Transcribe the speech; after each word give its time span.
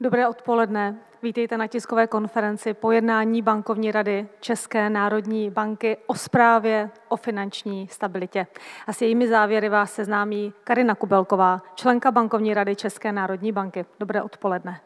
Dobré 0.00 0.28
odpoledne. 0.28 0.96
Vítejte 1.22 1.56
na 1.56 1.66
tiskové 1.66 2.06
konferenci 2.06 2.74
pojednání 2.74 3.42
bankovní 3.42 3.92
rady 3.92 4.28
České 4.40 4.90
národní 4.90 5.50
banky 5.50 5.96
o 6.06 6.14
zprávě 6.14 6.90
o 7.08 7.16
finanční 7.16 7.88
stabilitě. 7.88 8.46
A 8.86 8.92
s 8.92 9.02
jejími 9.02 9.28
závěry 9.28 9.68
vás 9.68 9.92
seznámí 9.92 10.52
Karina 10.64 10.94
Kubelková, 10.94 11.62
členka 11.74 12.10
bankovní 12.10 12.54
rady 12.54 12.76
České 12.76 13.12
národní 13.12 13.52
banky. 13.52 13.84
Dobré 14.00 14.22
odpoledne. 14.22 14.80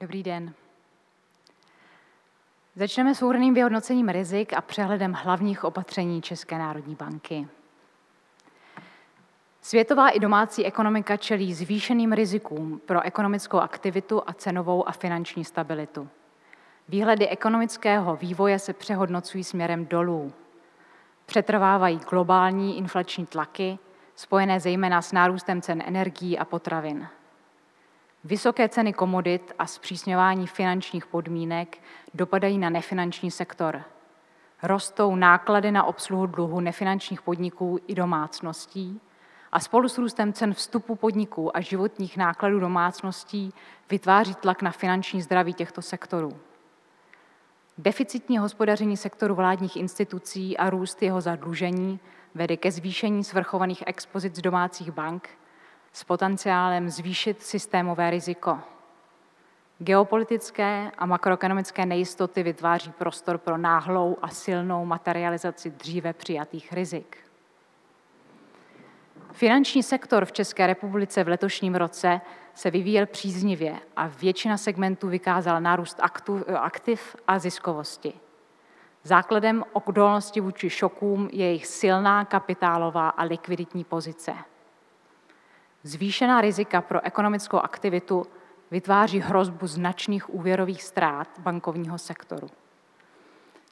Dobrý 0.00 0.22
den. 0.22 0.54
Začneme 2.76 3.14
souhrným 3.14 3.54
vyhodnocením 3.54 4.08
rizik 4.08 4.52
a 4.52 4.60
přehledem 4.60 5.12
hlavních 5.12 5.64
opatření 5.64 6.22
České 6.22 6.58
národní 6.58 6.94
banky. 6.94 7.48
Světová 9.64 10.08
i 10.08 10.20
domácí 10.20 10.66
ekonomika 10.66 11.16
čelí 11.16 11.54
zvýšeným 11.54 12.12
rizikům 12.12 12.80
pro 12.86 13.02
ekonomickou 13.02 13.58
aktivitu 13.58 14.22
a 14.26 14.32
cenovou 14.32 14.88
a 14.88 14.92
finanční 14.92 15.44
stabilitu. 15.44 16.08
Výhledy 16.88 17.28
ekonomického 17.28 18.16
vývoje 18.16 18.58
se 18.58 18.72
přehodnocují 18.72 19.44
směrem 19.44 19.86
dolů. 19.86 20.32
Přetrvávají 21.26 22.00
globální 22.10 22.78
inflační 22.78 23.26
tlaky, 23.26 23.78
spojené 24.14 24.60
zejména 24.60 25.02
s 25.02 25.12
nárůstem 25.12 25.62
cen 25.62 25.82
energií 25.86 26.38
a 26.38 26.44
potravin. 26.44 27.08
Vysoké 28.24 28.68
ceny 28.68 28.92
komodit 28.92 29.52
a 29.58 29.66
zpřísňování 29.66 30.46
finančních 30.46 31.06
podmínek 31.06 31.78
dopadají 32.14 32.58
na 32.58 32.70
nefinanční 32.70 33.30
sektor. 33.30 33.82
Rostou 34.62 35.16
náklady 35.16 35.72
na 35.72 35.84
obsluhu 35.84 36.26
dluhu 36.26 36.60
nefinančních 36.60 37.22
podniků 37.22 37.78
i 37.86 37.94
domácností 37.94 39.00
a 39.52 39.60
spolu 39.60 39.88
s 39.88 39.98
růstem 39.98 40.32
cen 40.32 40.54
vstupu 40.54 40.94
podniků 40.94 41.56
a 41.56 41.60
životních 41.60 42.16
nákladů 42.16 42.60
domácností 42.60 43.54
vytváří 43.90 44.34
tlak 44.34 44.62
na 44.62 44.70
finanční 44.70 45.22
zdraví 45.22 45.54
těchto 45.54 45.82
sektorů. 45.82 46.38
Deficitní 47.78 48.38
hospodaření 48.38 48.96
sektoru 48.96 49.34
vládních 49.34 49.76
institucí 49.76 50.56
a 50.56 50.70
růst 50.70 51.02
jeho 51.02 51.20
zadlužení 51.20 52.00
vede 52.34 52.56
ke 52.56 52.70
zvýšení 52.70 53.24
svrchovaných 53.24 53.82
expozic 53.86 54.40
domácích 54.40 54.90
bank 54.90 55.28
s 55.92 56.04
potenciálem 56.04 56.90
zvýšit 56.90 57.42
systémové 57.42 58.10
riziko. 58.10 58.58
Geopolitické 59.78 60.90
a 60.98 61.06
makroekonomické 61.06 61.86
nejistoty 61.86 62.42
vytváří 62.42 62.92
prostor 62.92 63.38
pro 63.38 63.58
náhlou 63.58 64.16
a 64.22 64.28
silnou 64.28 64.84
materializaci 64.84 65.70
dříve 65.70 66.12
přijatých 66.12 66.72
rizik. 66.72 67.31
Finanční 69.32 69.82
sektor 69.82 70.24
v 70.24 70.32
České 70.32 70.66
republice 70.66 71.24
v 71.24 71.28
letošním 71.28 71.74
roce 71.74 72.20
se 72.54 72.70
vyvíjel 72.70 73.06
příznivě 73.06 73.78
a 73.96 74.06
většina 74.06 74.56
segmentů 74.56 75.08
vykázala 75.08 75.60
nárůst 75.60 76.00
aktiv 76.56 77.16
a 77.26 77.38
ziskovosti. 77.38 78.12
Základem 79.02 79.64
odolnosti 79.72 80.40
vůči 80.40 80.70
šokům 80.70 81.28
je 81.32 81.46
jejich 81.46 81.66
silná 81.66 82.24
kapitálová 82.24 83.08
a 83.08 83.22
likviditní 83.24 83.84
pozice. 83.84 84.34
Zvýšená 85.82 86.40
rizika 86.40 86.80
pro 86.80 87.04
ekonomickou 87.04 87.58
aktivitu 87.58 88.26
vytváří 88.70 89.20
hrozbu 89.20 89.66
značných 89.66 90.34
úvěrových 90.34 90.82
ztrát 90.82 91.28
bankovního 91.38 91.98
sektoru. 91.98 92.48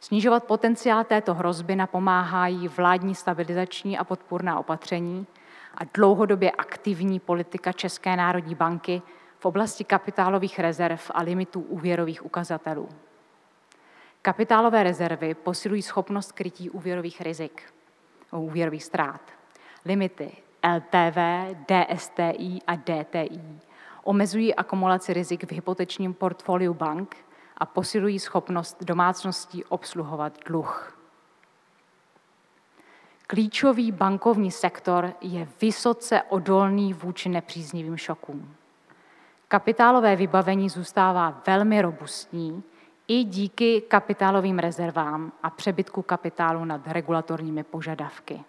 Snižovat 0.01 0.45
potenciál 0.45 1.05
této 1.05 1.35
hrozby 1.35 1.77
napomáhají 1.77 2.69
vládní 2.69 3.15
stabilizační 3.15 3.99
a 3.99 4.05
podpůrná 4.05 4.59
opatření 4.59 5.27
a 5.75 5.85
dlouhodobě 5.95 6.51
aktivní 6.51 7.21
politika 7.21 7.73
České 7.73 8.17
národní 8.17 8.55
banky 8.55 9.03
v 9.39 9.47
oblasti 9.47 9.85
kapitálových 9.85 10.59
rezerv 10.59 11.11
a 11.15 11.23
limitů 11.23 11.61
úvěrových 11.61 12.25
ukazatelů. 12.27 12.89
Kapitálové 14.23 14.83
rezervy 14.83 15.35
posilují 15.35 15.83
schopnost 15.83 16.33
krytí 16.33 16.71
úvěrových 16.71 17.21
rizik, 17.21 17.63
úvěrových 18.33 18.85
ztrát. 18.85 19.21
Limity 19.85 20.33
LTV, 20.77 21.19
DSTI 21.67 22.59
a 22.67 22.77
DTI 22.77 23.61
omezují 24.05 24.55
akumulaci 24.55 25.13
rizik 25.13 25.45
v 25.45 25.53
hypotečním 25.53 26.15
portfoliu 26.15 26.75
bank 26.75 27.17
a 27.59 27.67
posilují 27.67 28.19
schopnost 28.19 28.85
domácností 28.85 29.65
obsluhovat 29.65 30.39
dluh. 30.47 31.00
Klíčový 33.31 33.93
bankovní 33.93 34.51
sektor 34.51 35.13
je 35.21 35.49
vysoce 35.61 36.23
odolný 36.23 36.95
vůči 36.95 37.29
nepříznivým 37.29 37.97
šokům. 37.97 38.55
Kapitálové 39.49 40.17
vybavení 40.17 40.69
zůstává 40.69 41.43
velmi 41.47 41.83
robustní 41.83 42.63
i 43.09 43.25
díky 43.25 43.81
kapitálovým 43.81 44.59
rezervám 44.59 45.33
a 45.43 45.51
přebytku 45.51 46.03
kapitálu 46.03 46.65
nad 46.65 46.81
regulatorními 46.87 47.63
požadavky. 47.63 48.41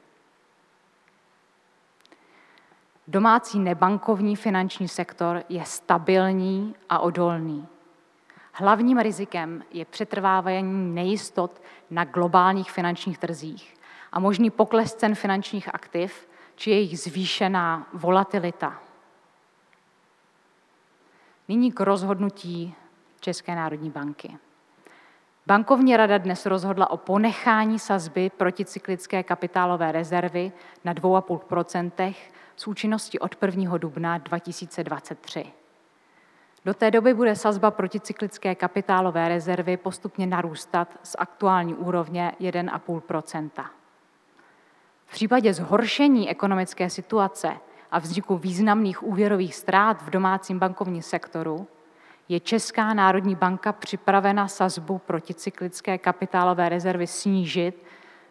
Domácí 3.08 3.60
nebankovní 3.60 4.36
finanční 4.36 4.88
sektor 4.88 5.44
je 5.50 5.66
stabilní 5.66 6.76
a 6.90 7.00
odolný. 7.00 7.68
Hlavním 8.54 8.98
rizikem 8.98 9.64
je 9.72 9.86
přetrvávání 9.86 10.96
nejistot 10.96 11.62
na 11.90 12.06
globálních 12.06 12.72
finančních 12.72 13.18
trzích 13.18 13.81
a 14.12 14.20
možný 14.20 14.50
pokles 14.50 14.94
cen 14.94 15.16
finančních 15.16 15.76
aktiv 15.76 16.28
či 16.56 16.70
jejich 16.70 17.00
zvýšená 17.00 17.88
volatilita. 17.94 18.80
Nyní 21.48 21.72
k 21.72 21.80
rozhodnutí 21.80 22.76
České 23.20 23.56
národní 23.56 23.90
banky. 23.90 24.38
Bankovní 25.48 25.98
rada 25.98 26.18
dnes 26.18 26.46
rozhodla 26.46 26.92
o 26.92 26.98
ponechání 26.98 27.80
sazby 27.80 28.30
proticyklické 28.30 29.24
kapitálové 29.24 29.92
rezervy 29.92 30.52
na 30.84 30.94
2,5% 30.94 32.16
s 32.56 32.68
účinností 32.68 33.20
od 33.20 33.36
1. 33.42 33.78
dubna 33.78 34.18
2023. 34.18 35.46
Do 36.66 36.74
té 36.74 36.92
doby 36.92 37.14
bude 37.14 37.36
sazba 37.36 37.72
proticyklické 37.72 38.56
kapitálové 38.56 39.30
rezervy 39.30 39.78
postupně 39.78 40.28
narůstat 40.28 41.00
z 41.04 41.16
aktuální 41.20 41.74
úrovně 41.74 42.34
1,5 42.40 43.81
V 45.12 45.14
případě 45.14 45.54
zhoršení 45.54 46.30
ekonomické 46.30 46.90
situace 46.90 47.58
a 47.92 48.00
vzniku 48.00 48.38
významných 48.38 49.04
úvěrových 49.04 49.56
ztrát 49.56 50.02
v 50.02 50.10
domácím 50.10 50.60
bankovním 50.60 51.02
sektoru 51.02 51.68
je 52.30 52.40
Česká 52.40 52.94
národní 52.94 53.36
banka 53.36 53.74
připravena 53.74 54.48
sazbu 54.48 54.98
proticyklické 54.98 55.98
kapitálové 55.98 56.70
rezervy 56.70 57.08
snížit, 57.08 57.84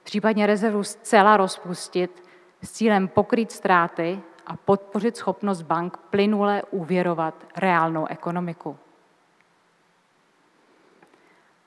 případně 0.02 0.46
rezervu 0.46 0.84
zcela 0.84 1.36
rozpustit 1.36 2.22
s 2.62 2.72
cílem 2.72 3.08
pokrýt 3.08 3.52
ztráty 3.52 4.20
a 4.46 4.56
podpořit 4.56 5.16
schopnost 5.16 5.62
bank 5.62 5.96
plynule 5.96 6.62
úvěrovat 6.70 7.46
reálnou 7.56 8.06
ekonomiku. 8.06 8.76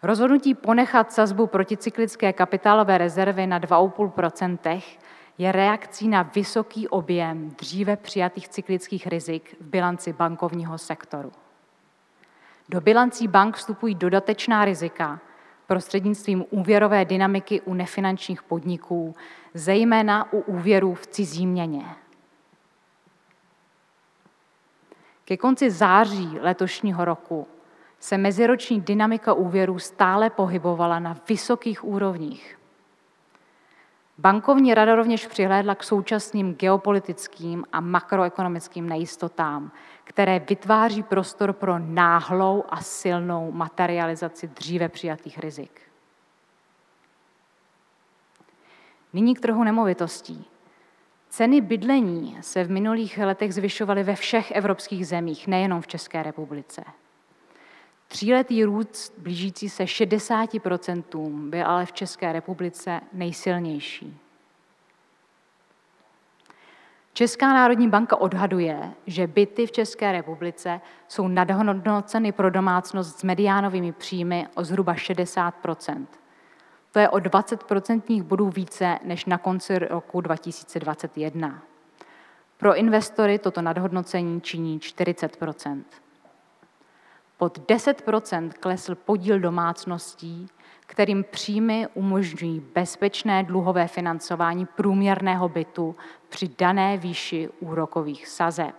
Rozhodnutí 0.03 0.53
ponechat 0.53 1.11
sazbu 1.11 1.47
proticyklické 1.47 2.33
kapitálové 2.33 2.97
rezervy 2.97 3.47
na 3.47 3.59
2,5 3.59 4.81
je 5.37 5.51
reakcí 5.51 6.07
na 6.07 6.21
vysoký 6.21 6.87
objem 6.87 7.49
dříve 7.49 7.95
přijatých 7.95 8.49
cyklických 8.49 9.07
rizik 9.07 9.55
v 9.61 9.65
bilanci 9.65 10.13
bankovního 10.13 10.77
sektoru. 10.77 11.31
Do 12.69 12.81
bilancí 12.81 13.27
bank 13.27 13.55
vstupují 13.55 13.95
dodatečná 13.95 14.65
rizika 14.65 15.19
prostřednictvím 15.67 16.45
úvěrové 16.49 17.05
dynamiky 17.05 17.61
u 17.61 17.73
nefinančních 17.73 18.43
podniků, 18.43 19.15
zejména 19.53 20.33
u 20.33 20.39
úvěrů 20.39 20.93
v 20.93 21.07
cizí 21.07 21.47
měně. 21.47 21.85
Ke 25.25 25.37
konci 25.37 25.71
září 25.71 26.39
letošního 26.39 27.05
roku 27.05 27.47
se 27.99 28.17
meziroční 28.17 28.81
dynamika 28.81 29.33
úvěrů 29.33 29.79
stále 29.79 30.29
pohybovala 30.29 30.99
na 30.99 31.17
vysokých 31.29 31.83
úrovních. 31.83 32.59
Bankovní 34.17 34.73
rada 34.73 34.95
rovněž 34.95 35.27
přihlédla 35.27 35.75
k 35.75 35.83
současným 35.83 36.53
geopolitickým 36.53 37.65
a 37.71 37.79
makroekonomickým 37.79 38.89
nejistotám, 38.89 39.71
které 40.03 40.39
vytváří 40.39 41.03
prostor 41.03 41.53
pro 41.53 41.79
náhlou 41.79 42.63
a 42.69 42.81
silnou 42.81 43.51
materializaci 43.51 44.47
dříve 44.47 44.89
přijatých 44.89 45.39
rizik. 45.39 45.81
Nyní 49.13 49.35
k 49.35 49.39
trhu 49.39 49.63
nemovitostí. 49.63 50.45
Ceny 51.29 51.61
bydlení 51.61 52.37
se 52.41 52.63
v 52.63 52.71
minulých 52.71 53.17
letech 53.17 53.53
zvyšovaly 53.53 54.03
ve 54.03 54.15
všech 54.15 54.51
evropských 54.51 55.07
zemích, 55.07 55.47
nejenom 55.47 55.81
v 55.81 55.87
České 55.87 56.23
republice. 56.23 56.83
Tříletý 58.13 58.63
růst 58.63 59.13
blížící 59.17 59.69
se 59.69 59.83
60% 59.83 61.49
byl 61.49 61.67
ale 61.67 61.85
v 61.85 61.91
České 61.91 62.33
republice 62.33 63.01
nejsilnější. 63.13 64.17
Česká 67.13 67.53
národní 67.53 67.89
banka 67.89 68.15
odhaduje, 68.15 68.91
že 69.07 69.27
byty 69.27 69.67
v 69.67 69.71
České 69.71 70.11
republice 70.11 70.81
jsou 71.07 71.27
nadhodnoceny 71.27 72.31
pro 72.31 72.49
domácnost 72.49 73.19
s 73.19 73.23
mediánovými 73.23 73.91
příjmy 73.91 74.47
o 74.55 74.63
zhruba 74.63 74.93
60% 74.93 76.05
To 76.91 76.99
je 76.99 77.09
o 77.09 77.17
20% 77.17 78.23
bodů 78.23 78.49
více 78.49 78.99
než 79.03 79.25
na 79.25 79.37
konci 79.37 79.79
roku 79.79 80.21
2021. 80.21 81.63
Pro 82.57 82.75
investory 82.75 83.39
toto 83.39 83.61
nadhodnocení 83.61 84.41
činí 84.41 84.79
40 84.79 85.37
Pod 87.37 87.59
10% 87.59 88.49
klesl 88.59 88.95
podíl 88.95 89.39
domácností, 89.39 90.47
kterým 90.87 91.25
příjmy 91.31 91.87
umožňují 91.93 92.59
bezpečné 92.59 93.43
dluhové 93.43 93.87
financování 93.87 94.65
průměrného 94.65 95.49
bytu 95.49 95.95
při 96.29 96.49
dané 96.57 96.97
výši 96.97 97.49
úrokových 97.59 98.27
sazeb. 98.27 98.75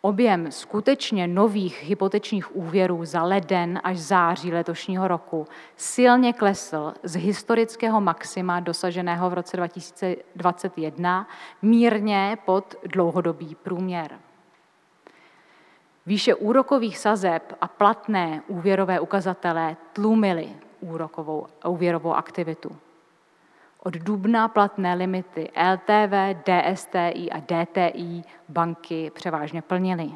Objem 0.00 0.52
skutečně 0.52 1.26
nových 1.26 1.82
hypotečních 1.82 2.56
úvěrů 2.56 3.04
za 3.04 3.22
leden 3.22 3.80
až 3.84 3.98
září 3.98 4.52
letošního 4.52 5.08
roku 5.08 5.46
silně 5.76 6.32
klesl 6.32 6.94
z 7.02 7.16
historického 7.16 8.00
maxima 8.00 8.60
dosaženého 8.60 9.30
v 9.30 9.34
roce 9.34 9.56
2021 9.56 11.28
mírně 11.62 12.38
pod 12.44 12.74
dlouhodobý 12.86 13.54
průměr. 13.54 14.18
Výše 16.06 16.34
úrokových 16.34 16.98
sazeb 16.98 17.56
a 17.60 17.68
platné 17.68 18.42
úvěrové 18.48 19.00
ukazatele 19.00 19.76
tlumily 19.92 20.48
úrokovou, 20.80 21.46
úvěrovou 21.68 22.14
aktivitu. 22.14 22.76
Od 23.82 23.94
dubna 23.94 24.48
platné 24.48 24.94
limity 24.94 25.50
LTV, 25.72 26.42
DSTI 26.44 27.30
a 27.30 27.40
DTI 27.40 28.22
banky 28.48 29.10
převážně 29.14 29.62
plnily. 29.62 30.10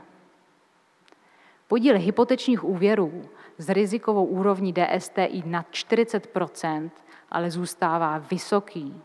Podíl 1.69 1.99
hypotečních 1.99 2.65
úvěrů 2.65 3.23
s 3.59 3.69
rizikovou 3.69 4.25
úrovní 4.25 4.73
DSTI 4.73 5.43
nad 5.47 5.67
40% 5.71 6.91
ale 7.31 7.51
zůstává 7.51 8.19
vysoký. 8.19 9.03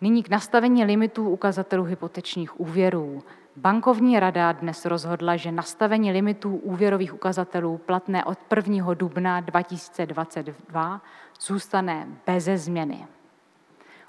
Nyní 0.00 0.22
k 0.22 0.30
nastavení 0.30 0.84
limitů 0.84 1.28
ukazatelů 1.28 1.84
hypotečních 1.84 2.60
úvěrů. 2.60 3.22
Bankovní 3.56 4.20
rada 4.20 4.52
dnes 4.52 4.84
rozhodla, 4.84 5.36
že 5.36 5.52
nastavení 5.52 6.12
limitů 6.12 6.56
úvěrových 6.56 7.14
ukazatelů 7.14 7.78
platné 7.78 8.24
od 8.24 8.38
1. 8.56 8.94
dubna 8.94 9.40
2022 9.40 11.02
zůstane 11.40 12.08
beze 12.26 12.58
změny. 12.58 13.06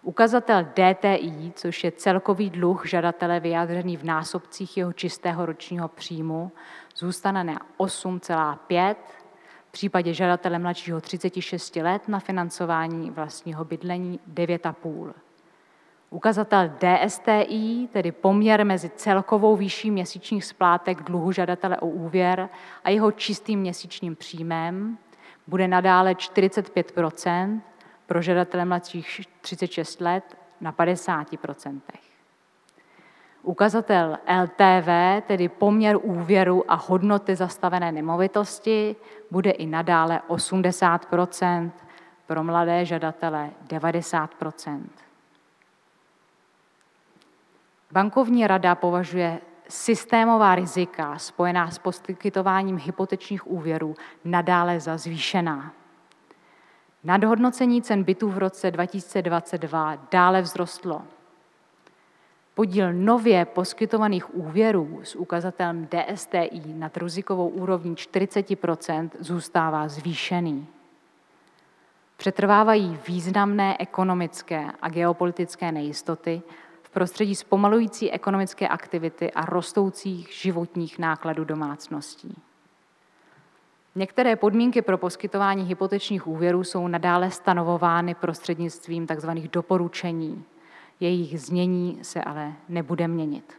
Ukazatel 0.02 0.64
DTI, 0.64 1.52
což 1.56 1.84
je 1.84 1.92
celkový 1.92 2.50
dluh 2.50 2.86
žadatele 2.86 3.40
vyjádřený 3.40 3.98
v 3.98 4.04
násobcích 4.04 4.78
jeho 4.78 4.94
čistého 4.94 5.46
ročního 5.46 5.88
příjmu, 5.88 6.52
zůstane 6.96 7.44
na 7.44 7.62
8,5, 7.78 8.96
v 9.68 9.72
případě 9.72 10.14
žadatele 10.14 10.60
mladšího 10.60 11.02
36 11.02 11.76
let 11.76 12.08
na 12.08 12.20
financování 12.20 13.12
vlastního 13.12 13.66
bydlení 13.66 14.20
9,5. 14.34 15.14
Ukazatel 16.10 16.70
DSTI, 16.70 17.88
tedy 17.92 18.12
poměr 18.12 18.66
mezi 18.66 18.90
celkovou 18.90 19.56
výší 19.56 19.92
měsíčních 19.92 20.46
splátek 20.46 21.04
dluhu 21.04 21.32
žadatele 21.32 21.78
o 21.78 21.88
úvěr 21.88 22.50
a 22.84 22.90
jeho 22.90 23.12
čistým 23.12 23.60
měsíčním 23.60 24.16
příjmem, 24.16 24.98
bude 25.48 25.68
nadále 25.68 26.16
45 26.16 26.94
pro 28.06 28.22
žadatele 28.22 28.66
mladších 28.66 29.22
36 29.42 30.02
let 30.02 30.38
na 30.62 30.74
50% 30.74 31.80
Ukazatel 33.44 34.18
LTV, 34.44 34.88
tedy 35.28 35.50
poměr 35.50 35.98
úvěru 36.02 36.72
a 36.72 36.76
hodnoty 36.76 37.36
zastavené 37.36 37.92
nemovitosti, 37.92 38.96
bude 39.32 39.52
i 39.52 39.66
nadále 39.66 40.22
80 40.28 41.08
pro 42.26 42.44
mladé 42.44 42.86
žadatele 42.86 43.50
90 43.62 44.36
Bankovní 47.92 48.48
rada 48.48 48.76
považuje 48.76 49.40
systémová 49.70 50.56
rizika 50.56 51.18
spojená 51.18 51.72
s 51.72 51.78
poskytováním 51.78 52.78
hypotečních 52.78 53.48
úvěrů 53.48 53.96
nadále 54.26 54.80
za 54.80 54.98
zvýšená. 54.98 55.74
Nadhodnocení 57.04 57.82
cen 57.82 58.04
bytů 58.04 58.30
v 58.30 58.38
roce 58.38 58.72
2022 58.72 60.08
dále 60.12 60.42
vzrostlo. 60.42 61.02
Podíl 62.56 62.94
nově 62.94 63.46
poskytovaných 63.46 64.36
úvěrů 64.36 65.00
s 65.04 65.16
ukazatelem 65.16 65.88
DSTI 65.88 66.62
nad 66.74 66.98
rizikovou 66.98 67.48
úrovní 67.48 67.96
40% 67.96 69.10
zůstává 69.20 69.88
zvýšený. 69.88 70.68
Přetrvávají 72.18 73.00
významné 73.08 73.76
ekonomické 73.80 74.66
a 74.82 74.90
geopolitické 74.90 75.72
nejistoty, 75.72 76.42
prostředí 76.92 77.36
zpomalující 77.36 78.12
ekonomické 78.12 78.68
aktivity 78.68 79.32
a 79.32 79.46
rostoucích 79.46 80.30
životních 80.34 81.00
nákladů 81.00 81.44
domácností. 81.44 82.36
Některé 83.96 84.36
podmínky 84.36 84.82
pro 84.82 84.98
poskytování 84.98 85.64
hypotečních 85.64 86.28
úvěrů 86.28 86.64
jsou 86.64 86.88
nadále 86.88 87.32
stanovovány 87.32 88.16
prostřednictvím 88.16 89.08
tzv. 89.08 89.30
doporučení. 89.30 90.44
Jejich 91.00 91.42
znění 91.42 92.00
se 92.02 92.24
ale 92.24 92.54
nebude 92.70 93.08
měnit. 93.08 93.59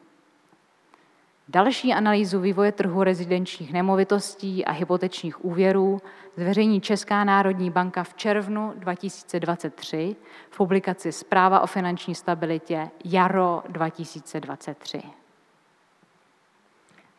Další 1.53 1.93
analýzu 1.93 2.41
vývoje 2.41 2.73
trhu 2.73 3.03
rezidenčních 3.03 3.73
nemovitostí 3.73 4.65
a 4.65 4.73
hypotečních 4.73 5.45
úvěrů 5.45 6.03
zveřejní 6.37 6.81
Česká 6.81 7.25
národní 7.25 7.71
banka 7.71 8.05
v 8.05 8.15
červnu 8.15 8.73
2023 8.77 10.17
v 10.51 10.57
publikaci 10.57 11.13
Zpráva 11.13 11.61
o 11.61 11.67
finanční 11.67 12.15
stabilitě 12.15 12.91
Jaro 13.05 13.63
2023. 13.69 15.03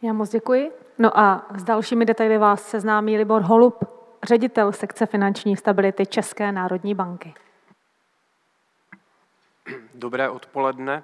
Já 0.01 0.13
moc 0.13 0.30
děkuji. 0.30 0.72
No 1.00 1.19
a 1.19 1.45
s 1.56 1.63
dalšími 1.63 2.06
detaily 2.06 2.38
vás 2.38 2.63
seznámí 2.63 3.18
Libor 3.18 3.42
Holub, 3.42 3.84
ředitel 4.24 4.72
sekce 4.72 5.06
finanční 5.06 5.57
stability 5.57 6.06
České 6.06 6.51
národní 6.51 6.95
banky. 6.95 7.34
Dobré 9.94 10.30
odpoledne. 10.30 11.03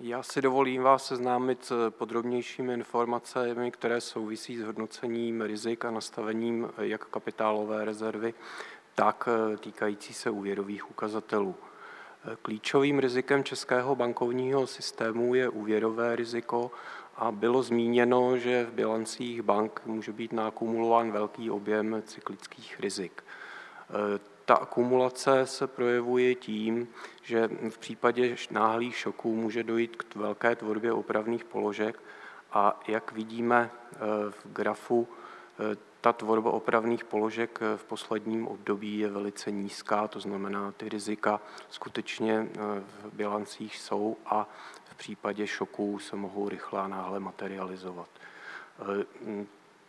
Já 0.00 0.22
si 0.22 0.42
dovolím 0.42 0.82
vás 0.82 1.06
seznámit 1.06 1.64
s 1.64 1.90
podrobnějšími 1.90 2.72
informacemi, 2.74 3.70
které 3.70 4.00
souvisí 4.00 4.56
s 4.58 4.62
hodnocením 4.62 5.42
rizik 5.42 5.84
a 5.84 5.90
nastavením 5.90 6.68
jak 6.78 7.04
kapitálové 7.04 7.84
rezervy, 7.84 8.34
tak 8.94 9.28
týkající 9.60 10.14
se 10.14 10.30
úvěrových 10.30 10.90
ukazatelů. 10.90 11.54
Klíčovým 12.42 12.98
rizikem 12.98 13.44
českého 13.44 13.96
bankovního 13.96 14.66
systému 14.66 15.34
je 15.34 15.48
úvěrové 15.48 16.16
riziko 16.16 16.70
a 17.16 17.32
bylo 17.32 17.62
zmíněno, 17.62 18.38
že 18.38 18.64
v 18.64 18.72
bilancích 18.72 19.42
bank 19.42 19.82
může 19.86 20.12
být 20.12 20.32
nakumulován 20.32 21.12
velký 21.12 21.50
objem 21.50 22.02
cyklických 22.06 22.80
rizik. 22.80 23.24
Ta 24.46 24.54
akumulace 24.54 25.46
se 25.46 25.66
projevuje 25.66 26.34
tím, 26.34 26.88
že 27.22 27.48
v 27.68 27.78
případě 27.78 28.36
náhlých 28.50 28.96
šoků 28.96 29.36
může 29.36 29.62
dojít 29.62 29.96
k 29.96 30.14
velké 30.14 30.56
tvorbě 30.56 30.92
opravných 30.92 31.44
položek 31.44 32.02
a 32.52 32.80
jak 32.88 33.12
vidíme 33.12 33.70
eh, 33.70 33.96
v 34.30 34.46
grafu, 34.52 35.08
eh, 35.72 35.76
ta 36.00 36.12
tvorba 36.12 36.50
opravných 36.50 37.04
položek 37.04 37.60
v 37.76 37.84
posledním 37.84 38.48
období 38.48 38.98
je 38.98 39.08
velice 39.08 39.50
nízká, 39.50 40.08
to 40.08 40.20
znamená, 40.20 40.72
ty 40.72 40.88
rizika 40.88 41.40
skutečně 41.70 42.48
eh, 42.50 42.58
v 43.02 43.12
bilancích 43.12 43.76
jsou 43.78 44.16
a 44.26 44.48
v 44.84 44.94
případě 44.94 45.46
šoků 45.46 45.98
se 45.98 46.16
mohou 46.16 46.48
rychle 46.48 46.80
a 46.80 46.88
náhle 46.88 47.20
materializovat. 47.20 48.08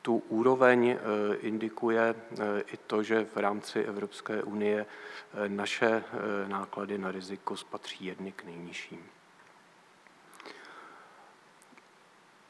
Tu 0.08 0.24
úroveň 0.32 0.90
eh, 0.90 0.98
indikuje 1.36 2.16
eh, 2.16 2.62
i 2.74 2.78
to, 2.88 3.04
že 3.04 3.28
v 3.36 3.38
rámci 3.38 3.84
Evropské 3.84 4.44
unie 4.44 4.86
eh, 4.86 5.50
naše 5.50 6.04
náklady 6.48 6.98
na 6.98 7.12
riziko 7.12 7.58
spatří 7.58 8.06
jedny 8.06 8.32
k 8.32 8.44
nejnižším. 8.44 9.04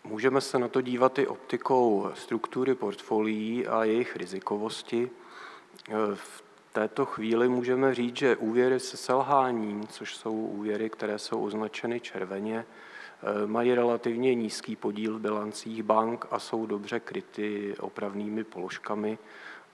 Můžeme 0.04 0.42
se 0.42 0.60
na 0.60 0.68
to 0.68 0.82
dívat 0.82 1.20
i 1.20 1.28
optikou 1.28 2.12
struktury 2.14 2.76
portfolií 2.76 3.68
a 3.68 3.84
jejich 3.84 4.16
rizikovosti. 4.16 5.10
V 6.14 6.44
této 6.74 7.06
chvíli 7.06 7.50
můžeme 7.50 7.96
říct, 7.96 8.18
že 8.18 8.36
úvěry 8.36 8.80
se 8.80 8.98
selháním, 8.98 9.88
což 9.88 10.16
jsou 10.16 10.34
úvěry, 10.34 10.90
které 10.90 11.20
jsou 11.20 11.46
označeny 11.46 12.00
červeně, 12.00 12.66
Mají 13.46 13.74
relativně 13.74 14.36
nízký 14.36 14.76
podíl 14.76 15.18
v 15.18 15.22
bilancích 15.22 15.84
bank 15.84 16.26
a 16.32 16.40
jsou 16.40 16.66
dobře 16.66 17.00
kryty 17.00 17.76
opravnými 17.80 18.44
položkami 18.44 19.18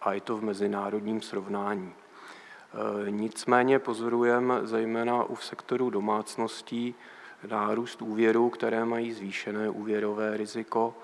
a 0.02 0.14
je 0.14 0.22
to 0.22 0.38
v 0.38 0.44
mezinárodním 0.44 1.22
srovnání. 1.22 1.94
Nicméně 3.10 3.80
pozorujeme 3.80 4.68
zejména 4.68 5.24
u 5.24 5.36
sektoru 5.36 5.90
domácností 5.90 6.96
nárůst 7.50 8.02
úvěrů, 8.02 8.50
které 8.50 8.86
mají 8.86 9.12
zvýšené 9.12 9.70
úvěrové 9.70 10.38
riziko 10.38 10.96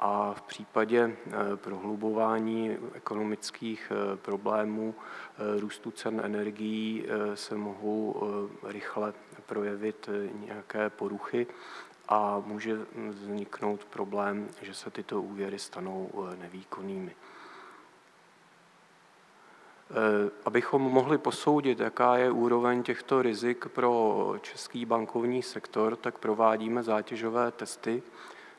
a 0.00 0.34
v 0.34 0.42
případě 0.42 1.16
eh, 1.26 1.56
prohlubování 1.56 2.78
ekonomických 2.94 3.92
eh, 3.92 4.16
problémů 4.16 4.94
eh, 4.94 5.60
růstu 5.60 5.90
cen 5.90 6.20
energií 6.24 7.06
se 7.34 7.54
mohou 7.54 8.22
rychle 8.62 9.12
projevit 9.46 10.08
nějaké 10.46 10.90
poruchy 10.90 11.46
a 12.08 12.42
může 12.46 12.76
vzniknout 13.10 13.84
problém, 13.84 14.48
že 14.62 14.74
se 14.74 14.90
tyto 14.90 15.22
úvěry 15.22 15.58
stanou 15.58 16.10
nevýkonnými. 16.38 17.14
Abychom 20.44 20.82
mohli 20.82 21.18
posoudit, 21.18 21.80
jaká 21.80 22.16
je 22.16 22.30
úroveň 22.30 22.82
těchto 22.82 23.22
rizik 23.22 23.68
pro 23.68 24.34
český 24.42 24.84
bankovní 24.84 25.42
sektor, 25.42 25.96
tak 25.96 26.18
provádíme 26.18 26.82
zátěžové 26.82 27.50
testy, 27.50 28.02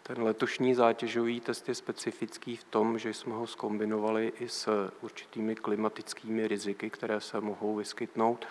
ten 0.07 0.23
letošní 0.23 0.75
zátěžový 0.75 1.39
test 1.39 1.69
je 1.69 1.75
specifický 1.75 2.55
v 2.55 2.63
tom, 2.63 2.99
že 2.99 3.13
jsme 3.13 3.33
ho 3.33 3.47
skombinovali 3.47 4.33
i 4.39 4.49
s 4.49 4.89
určitými 5.01 5.55
klimatickými 5.55 6.47
riziky, 6.47 6.89
které 6.89 7.21
se 7.21 7.41
mohou 7.41 7.75
vyskytnout 7.75 8.45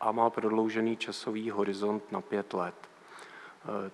a 0.00 0.12
má 0.12 0.30
prodloužený 0.30 0.96
časový 0.96 1.50
horizont 1.50 2.12
na 2.12 2.20
pět 2.20 2.54
let. 2.54 2.74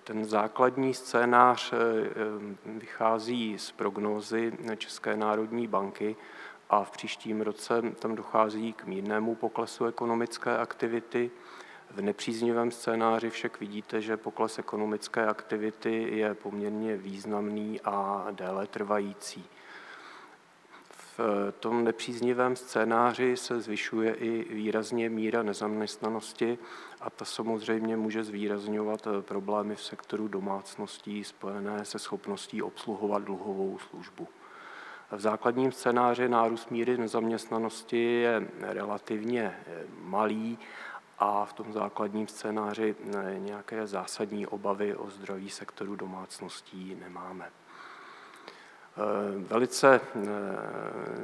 Ten 0.03 0.25
základní 0.25 0.93
scénář 0.93 1.73
eh, 1.73 1.77
vychází 2.65 3.57
z 3.59 3.71
prognózy 3.71 4.53
České 4.77 5.17
národní 5.17 5.67
banky 5.67 6.15
a 6.69 6.83
v 6.83 6.91
příštím 6.91 7.41
roce 7.41 7.81
tam 7.99 8.15
dochází 8.15 8.73
k 8.73 8.85
mírnému 8.85 9.35
poklesu 9.35 9.85
ekonomické 9.85 10.57
aktivity, 10.57 11.31
v 11.91 12.01
nepříznivém 12.01 12.71
scénáři 12.71 13.29
však 13.29 13.59
vidíte, 13.59 14.01
že 14.01 14.17
pokles 14.17 14.59
ekonomické 14.59 15.25
aktivity 15.25 16.17
je 16.17 16.33
poměrně 16.33 16.97
významný 16.97 17.81
a 17.83 18.27
déle 18.31 18.67
trvající. 18.67 19.45
V 21.17 21.51
tom 21.59 21.83
nepříznivém 21.83 22.55
scénáři 22.55 23.37
se 23.37 23.59
zvyšuje 23.59 24.13
i 24.13 24.53
výrazně 24.53 25.09
míra 25.09 25.43
nezaměstnanosti 25.43 26.57
a 27.01 27.09
ta 27.09 27.25
samozřejmě 27.25 27.97
může 27.97 28.23
zvýrazňovat 28.23 29.07
problémy 29.21 29.75
v 29.75 29.83
sektoru 29.83 30.27
domácností 30.27 31.23
spojené 31.23 31.85
se 31.85 31.99
schopností 31.99 32.61
obsluhovat 32.61 33.23
dluhovou 33.23 33.79
službu. 33.79 34.27
V 35.11 35.19
základním 35.19 35.71
scénáři 35.71 36.29
nárůst 36.29 36.71
míry 36.71 36.97
nezaměstnanosti 36.97 38.21
je 38.21 38.47
relativně 38.61 39.55
malý 40.01 40.59
a 41.19 41.45
v 41.45 41.53
tom 41.53 41.73
základním 41.73 42.27
scénáři 42.27 42.95
nějaké 43.37 43.87
zásadní 43.87 44.47
obavy 44.47 44.95
o 44.95 45.09
zdraví 45.09 45.49
sektoru 45.49 45.95
domácností 45.95 46.97
nemáme. 46.99 47.45
E, 47.45 47.51
velice 49.47 49.95
e, 49.95 49.99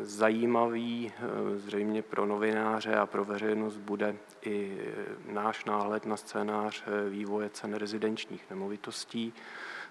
zajímavý 0.01 1.11
e, 1.11 1.57
zřejmě 1.57 2.01
pro 2.01 2.25
novináře 2.25 2.95
a 2.95 3.05
pro 3.05 3.25
veřejnost 3.25 3.77
bude 3.77 4.15
i 4.41 4.77
náš 5.31 5.65
náhled 5.65 6.05
na 6.05 6.17
scénář 6.17 6.83
vývoje 7.09 7.49
cen 7.49 7.73
rezidenčních 7.73 8.49
nemovitostí. 8.49 9.33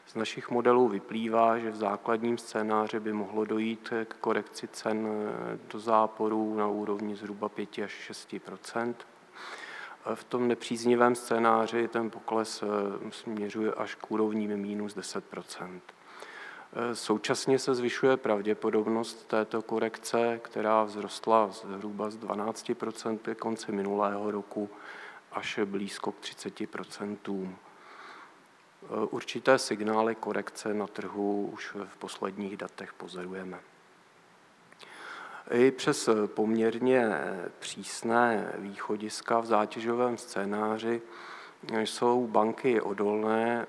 Z 0.06 0.14
našich 0.14 0.50
modelů 0.50 0.88
vyplývá, 0.88 1.58
že 1.58 1.70
v 1.70 1.76
základním 1.76 2.38
scénáři 2.38 3.00
by 3.00 3.12
mohlo 3.12 3.44
dojít 3.44 3.92
k 4.04 4.14
korekci 4.14 4.68
cen 4.68 5.08
do 5.73 5.78
záporů 5.78 6.56
na 6.56 6.68
úrovni 6.68 7.16
zhruba 7.16 7.49
5 7.49 7.78
až 7.84 7.90
6 7.90 8.34
v 10.14 10.25
tom 10.25 10.49
nepříznivém 10.49 11.14
scénáři 11.14 11.88
ten 11.88 12.11
pokles 12.11 12.62
eh, 12.62 12.66
směřuje 13.11 13.73
až 13.73 13.94
k 13.94 14.11
úrovním 14.11 14.56
minus 14.56 14.94
10 14.94 15.25
eh, 16.73 16.94
Současně 16.94 17.58
se 17.58 17.75
zvyšuje 17.75 18.16
pravděpodobnost 18.16 19.28
této 19.28 19.62
korekce, 19.62 20.40
která 20.42 20.84
vzrostla 20.84 21.49
zhruba 21.49 22.11
z 22.11 22.18
12% 22.18 23.18
ke 23.18 23.34
konci 23.34 23.73
minulého 23.73 24.30
roku 24.30 24.70
až 25.32 25.61
blízko 25.64 26.12
k 26.12 26.20
30 26.20 26.61
eh, 26.61 26.66
Určité 29.11 29.58
signály 29.58 30.14
korekce 30.14 30.75
na 30.75 30.87
trhu 30.87 31.50
už 31.52 31.76
v 31.84 31.96
posledních 31.96 32.56
datech 32.56 32.92
pozorujeme. 32.92 33.74
I 35.50 35.70
přes 35.70 36.08
poměrně 36.26 37.08
přísné 37.58 38.52
východiska 38.58 39.40
v 39.40 39.46
zátěžovém 39.46 40.18
scénáři 40.18 41.02
jsou 41.72 42.26
banky 42.26 42.80
odolné. 42.80 43.66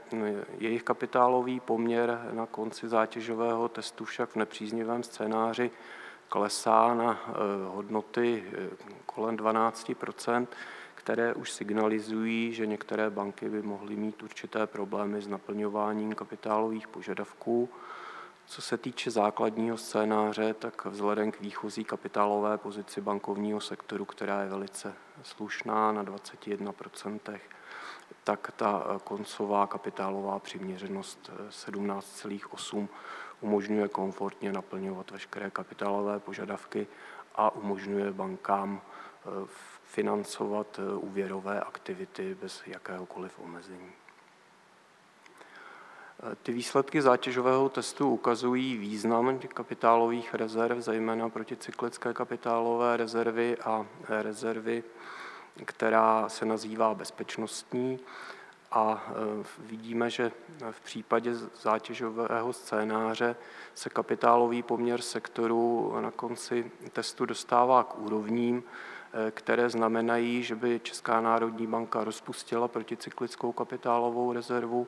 Jejich 0.57 0.83
kapitálový 0.83 1.59
poměr 1.59 2.29
na 2.31 2.45
konci 2.45 2.87
zátěžového 2.87 3.69
testu 3.69 4.05
však 4.05 4.29
v 4.29 4.35
nepříznivém 4.35 5.03
scénáři 5.03 5.71
klesá 6.29 6.93
na 6.93 7.21
eh, 7.27 7.33
hodnoty 7.67 8.43
eh, 8.53 8.69
kolem 9.05 9.37
12% 9.37 10.47
které 11.05 11.33
už 11.33 11.51
signalizují, 11.51 12.53
že 12.53 12.65
některé 12.65 13.09
banky 13.09 13.49
by 13.49 13.61
mohly 13.61 13.95
mít 13.95 14.23
určité 14.23 14.67
problémy 14.67 15.21
s 15.21 15.27
naplňováním 15.27 16.15
kapitálových 16.15 16.87
požadavků. 16.87 17.69
Co 18.47 18.61
se 18.61 18.77
týče 18.77 19.11
základního 19.11 19.77
scénáře, 19.77 20.53
tak 20.53 20.85
vzhledem 20.85 21.31
k 21.31 21.39
výchozí 21.39 21.83
kapitálové 21.83 22.57
pozici 22.57 23.01
bankovního 23.01 23.61
sektoru, 23.61 24.05
která 24.05 24.41
je 24.41 24.49
velice 24.49 24.93
slušná 25.23 25.91
na 25.91 26.03
21%, 26.03 27.39
tak 28.23 28.51
ta 28.55 28.99
koncová 29.03 29.67
kapitálová 29.67 30.39
přiměřenost 30.39 31.31
17,8 31.49 32.87
umožňuje 33.41 33.87
komfortně 33.87 34.51
naplňovat 34.51 35.11
veškeré 35.11 35.51
kapitálové 35.51 36.19
požadavky 36.19 36.87
a 37.35 37.55
umožňuje 37.55 38.11
bankám 38.11 38.81
eh, 38.81 39.29
financovat 39.83 40.79
eh, 40.79 40.95
úvěrové 40.95 41.61
aktivity 41.61 42.35
bez 42.41 42.63
jakéhokoliv 42.67 43.39
omezení. 43.39 44.04
Ty 46.43 46.51
výsledky 46.51 47.01
zátěžového 47.01 47.69
testu 47.69 48.09
ukazují 48.09 48.77
význam 48.77 49.39
kapitálových 49.39 50.33
rezerv, 50.33 50.81
zejména 50.81 51.29
proticyklické 51.29 52.13
kapitálové 52.13 52.97
rezervy 52.97 53.57
a 53.57 53.85
rezervy, 54.09 54.83
která 55.65 56.29
se 56.29 56.45
nazývá 56.45 56.93
bezpečnostní. 56.93 57.99
A 58.71 59.03
e, 59.07 59.13
vidíme, 59.59 60.09
že 60.09 60.31
v 60.71 60.81
případě 60.81 61.35
zátěžového 61.61 62.53
scénáře 62.53 63.35
se 63.73 63.89
kapitálový 63.89 64.63
poměr 64.63 65.01
sektoru 65.01 65.93
na 66.01 66.11
konci 66.11 66.71
testu 66.93 67.25
dostává 67.25 67.83
k 67.83 67.99
úrovním, 67.99 68.63
e, 69.27 69.31
které 69.31 69.69
znamenají, 69.69 70.43
že 70.43 70.55
by 70.55 70.79
Česká 70.83 71.21
národní 71.21 71.67
banka 71.67 72.03
rozpustila 72.03 72.67
proticyklickou 72.67 73.51
kapitálovou 73.51 74.33
rezervu 74.33 74.87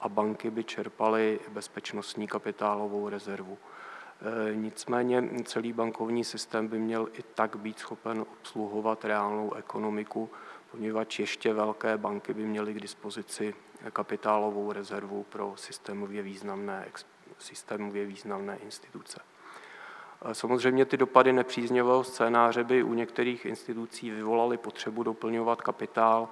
a 0.00 0.08
banky 0.08 0.50
by 0.50 0.64
čerpaly 0.64 1.40
bezpečnostní 1.48 2.26
kapitálovou 2.26 3.08
rezervu. 3.08 3.58
E, 3.58 4.54
nicméně 4.54 5.30
celý 5.44 5.72
bankovní 5.72 6.24
systém 6.24 6.68
by 6.68 6.78
měl 6.78 7.08
i 7.12 7.22
tak 7.34 7.56
být 7.56 7.78
schopen 7.78 8.20
obsluhovat 8.20 9.04
reálnou 9.04 9.54
ekonomiku, 9.54 10.30
poněvadž 10.70 11.18
ještě 11.18 11.52
velké 11.52 11.96
banky 11.96 12.34
by 12.34 12.44
měly 12.44 12.74
k 12.74 12.80
dispozici 12.80 13.54
kapitálovou 13.92 14.72
rezervu 14.72 15.22
pro 15.22 15.52
systémově 15.56 16.22
významné, 16.22 16.88
systémově 17.38 18.06
významné 18.06 18.56
instituce. 18.56 19.20
E, 20.24 20.34
samozřejmě 20.34 20.84
ty 20.84 20.96
dopady 20.96 21.32
nepříznivého 21.32 22.04
scénáře 22.04 22.64
by 22.64 22.82
u 22.82 22.94
některých 22.94 23.46
institucí 23.46 24.10
vyvolaly 24.10 24.56
potřebu 24.56 25.02
doplňovat 25.02 25.62
kapitál 25.62 26.28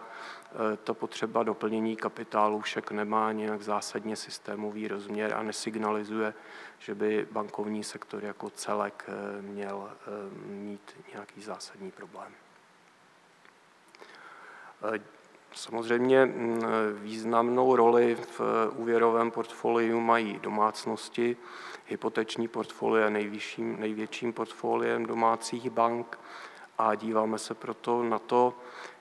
Eh, 0.56 0.76
ta 0.76 0.94
potřeba 0.94 1.42
doplnění 1.42 1.96
kapitálu 1.96 2.60
však 2.60 2.90
nemá 2.90 3.32
nějak 3.32 3.62
zásadně 3.62 4.16
systémový 4.16 4.88
rozměr 4.88 5.34
a 5.34 5.42
nesignalizuje, 5.42 6.34
že 6.78 6.94
by 6.94 7.28
bankovní 7.30 7.84
sektor 7.84 8.24
jako 8.24 8.50
celek 8.50 9.04
eh, 9.08 9.42
měl 9.42 9.90
eh, 9.92 10.46
mít 10.46 10.96
nějaký 11.12 11.42
zásadní 11.42 11.90
problém. 11.90 12.32
Samozřejmě 15.56 16.26
mm, 16.26 16.62
významnou 16.92 17.76
roli 17.76 18.14
v 18.14 18.40
úvěrovém 18.76 19.30
portfoliu 19.30 20.00
mají 20.00 20.38
domácnosti. 20.42 21.36
Hypoteční 21.86 22.48
portfolio 22.48 23.04
je 23.04 23.10
nejvyšším, 23.10 23.80
největším 23.80 24.32
portfoliem 24.32 25.06
domácích 25.06 25.70
bank 25.70 26.18
a 26.78 26.94
díváme 26.94 27.38
se 27.38 27.54
proto 27.54 28.02
na 28.02 28.18
to, 28.18 28.54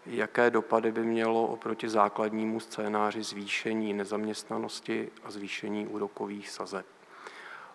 jaké 0.05 0.50
dopady 0.50 0.91
by 0.91 1.01
mělo 1.01 1.47
oproti 1.47 1.89
základnímu 1.89 2.59
scénáři 2.59 3.24
zvýšení 3.24 3.93
nezaměstnanosti 3.93 5.12
a 5.24 5.31
zvýšení 5.31 5.88
úrokových 5.88 6.50
sazeb. 6.50 6.85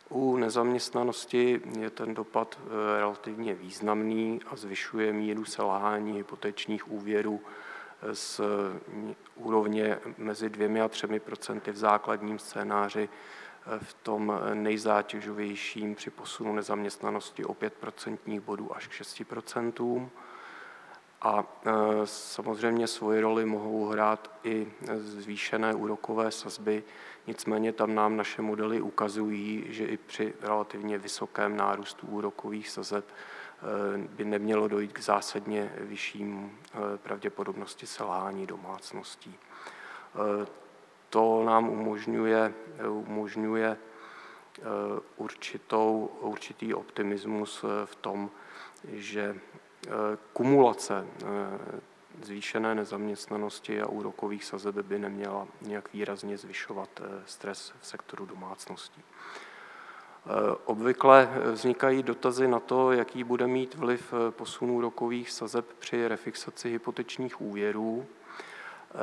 U 0.09 0.37
nezaměstnanosti 0.37 1.61
je 1.79 1.91
ten 1.91 2.15
dopad 2.15 2.59
eh, 2.63 3.01
relativně 3.01 3.55
významný 3.55 4.41
a 4.47 4.57
zvyšuje 4.57 5.13
míru 5.13 5.45
selhání 5.45 6.13
hypotečních 6.13 6.93
úvěrů 6.93 7.41
eh, 7.45 7.70
z 8.13 8.41
úrovně 9.35 9.99
mezi 10.19 10.51
dvěmi 10.51 10.81
a 10.81 10.89
třemi 10.89 11.21
procenty 11.21 11.71
v 11.71 11.77
základním 11.77 12.39
scénáři 12.39 13.09
eh, 13.09 13.79
v 13.79 13.95
tom 13.95 14.41
nejzátěžovějším 14.55 15.95
při 15.95 16.11
posunu 16.11 16.53
nezaměstnanosti 16.53 17.45
o 17.45 17.55
5 17.55 17.75
procentních 17.75 18.41
bodů 18.41 18.77
až 18.77 18.87
k 18.87 18.93
6 18.93 19.23
procentům. 19.29 20.11
A 21.23 21.45
samozřejmě 22.05 22.87
svoji 22.87 23.21
roli 23.21 23.45
mohou 23.47 23.87
hrát 23.87 24.31
i 24.45 24.73
zvýšené 24.97 25.75
úrokové 25.75 26.31
sazby, 26.31 26.83
Nicméně 27.27 27.73
tam 27.73 27.95
nám 27.95 28.17
naše 28.17 28.43
modely 28.43 28.81
ukazují, 28.81 29.65
že 29.69 29.85
i 29.85 29.97
při 29.97 30.35
relativně 30.41 30.99
vysokém 30.99 31.57
nárůstu 31.57 32.07
úrokových 32.07 32.69
sazeb 32.69 33.05
eh, 33.09 33.15
by 33.97 34.25
nemělo 34.25 34.69
dojít 34.69 34.93
k 34.93 35.01
zásadně 35.01 35.73
vyšším 35.79 36.59
eh, 36.65 36.99
pravděpodobnosti 36.99 37.87
selhání 37.87 38.47
domácností. 38.47 39.35
Eh, 39.35 40.47
to 41.11 41.45
nám 41.45 41.69
umožňuje, 41.69 42.55
umožňuje 42.89 43.77
určitou, 45.17 46.11
určitý 46.21 46.75
optimismus 46.75 47.65
v 47.85 47.95
tom, 47.95 48.31
že 48.85 49.37
kumulace 50.33 51.07
zvýšené 52.23 52.75
nezaměstnanosti 52.75 53.81
a 53.81 53.87
úrokových 53.87 54.45
sazeb 54.45 54.75
by 54.75 54.99
neměla 54.99 55.47
nějak 55.61 55.93
výrazně 55.93 56.39
zvyšovat 56.39 56.89
eh, 57.01 57.23
stres 57.27 57.73
v 57.81 57.87
sektoru 57.87 58.27
domácností. 58.27 59.03
Eh, 60.27 60.57
obvykle 60.65 61.29
vznikají 61.53 62.03
dotazy 62.03 62.49
na 62.49 62.61
to, 62.61 62.93
jaký 62.93 63.25
bude 63.25 63.47
mít 63.47 63.75
vliv 63.75 64.15
eh, 64.15 64.31
posunů 64.31 64.75
úrokových 64.75 65.31
sazeb 65.31 65.67
při 65.79 66.09
refixaci 66.09 66.71
hypotečních 66.71 67.41
úvěrů. 67.41 68.07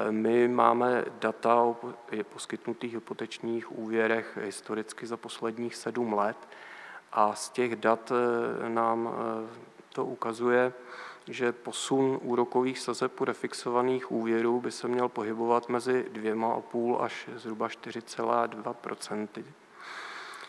My 0.09 0.47
máme 0.47 1.05
data 1.19 1.55
o 1.55 1.75
poskytnutých 2.33 2.93
hypotečních 2.93 3.71
úvěrech 3.71 4.37
historicky 4.41 5.07
za 5.07 5.17
posledních 5.17 5.75
sedm 5.75 6.13
let 6.13 6.37
a 7.11 7.35
z 7.35 7.49
těch 7.49 7.75
dat 7.75 8.11
nám 8.67 9.09
to 9.93 10.05
ukazuje, 10.05 10.73
že 11.27 11.51
posun 11.51 12.19
úrokových 12.21 12.79
sazeb 12.79 13.21
u 13.21 13.25
refixovaných 13.25 14.11
úvěrů 14.11 14.61
by 14.61 14.71
se 14.71 14.87
měl 14.87 15.09
pohybovat 15.09 15.69
mezi 15.69 16.05
2,5 16.13 17.01
až 17.01 17.29
zhruba 17.35 17.67
4,2 17.67 19.43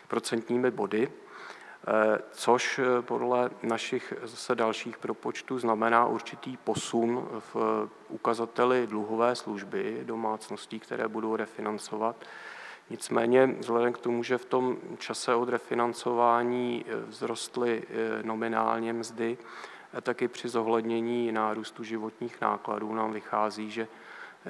procentními 0.08 0.70
body, 0.70 1.08
eh, 1.08 2.18
což 2.30 2.78
eh, 2.78 3.02
podle 3.02 3.50
našich 3.62 4.14
zase 4.22 4.54
dalších 4.54 4.98
propočtů 4.98 5.58
znamená 5.58 6.06
určitý 6.06 6.56
posun 6.56 7.28
v 7.52 7.88
ukazateli 8.08 8.86
dluhové 8.86 9.36
služby 9.36 10.00
domácností, 10.02 10.80
které 10.80 11.08
budou 11.08 11.36
refinancovat. 11.36 12.16
Nicméně 12.90 13.46
vzhledem 13.46 13.92
k 13.92 13.98
tomu, 13.98 14.22
že 14.22 14.38
v 14.38 14.44
tom 14.44 14.76
čase 14.98 15.34
od 15.34 15.48
refinancování 15.48 16.84
eh, 16.88 17.10
vzrostly 17.10 17.82
nominálně 18.22 18.92
mzdy, 18.92 19.38
taky 20.02 20.28
při 20.28 20.48
zohlednění 20.48 21.32
nárůstu 21.32 21.84
životních 21.84 22.40
nákladů 22.40 22.94
nám 22.94 23.12
vychází, 23.12 23.70
že 23.70 23.88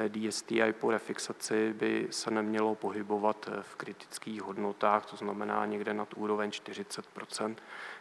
DSTI 0.08 0.72
po 0.72 0.90
refixaci 0.90 1.72
by 1.72 2.08
se 2.10 2.30
nemělo 2.30 2.74
pohybovat 2.74 3.48
eh, 3.52 3.62
v 3.62 3.76
kritických 3.76 4.42
hodnotách, 4.42 5.06
to 5.06 5.16
znamená 5.16 5.66
někde 5.66 5.94
nad 5.94 6.08
úroveň 6.16 6.50
40% 6.50 7.56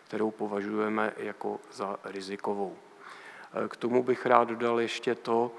kterou 0.07 0.31
považujeme 0.31 1.13
jako 1.17 1.59
za 1.71 1.97
rizikovou. 2.03 2.75
Eh, 2.77 3.67
k 3.67 3.75
tomu 3.75 4.03
bych 4.03 4.25
rád 4.25 4.47
dodal 4.47 4.79
ještě 4.79 5.15
to, 5.15 5.51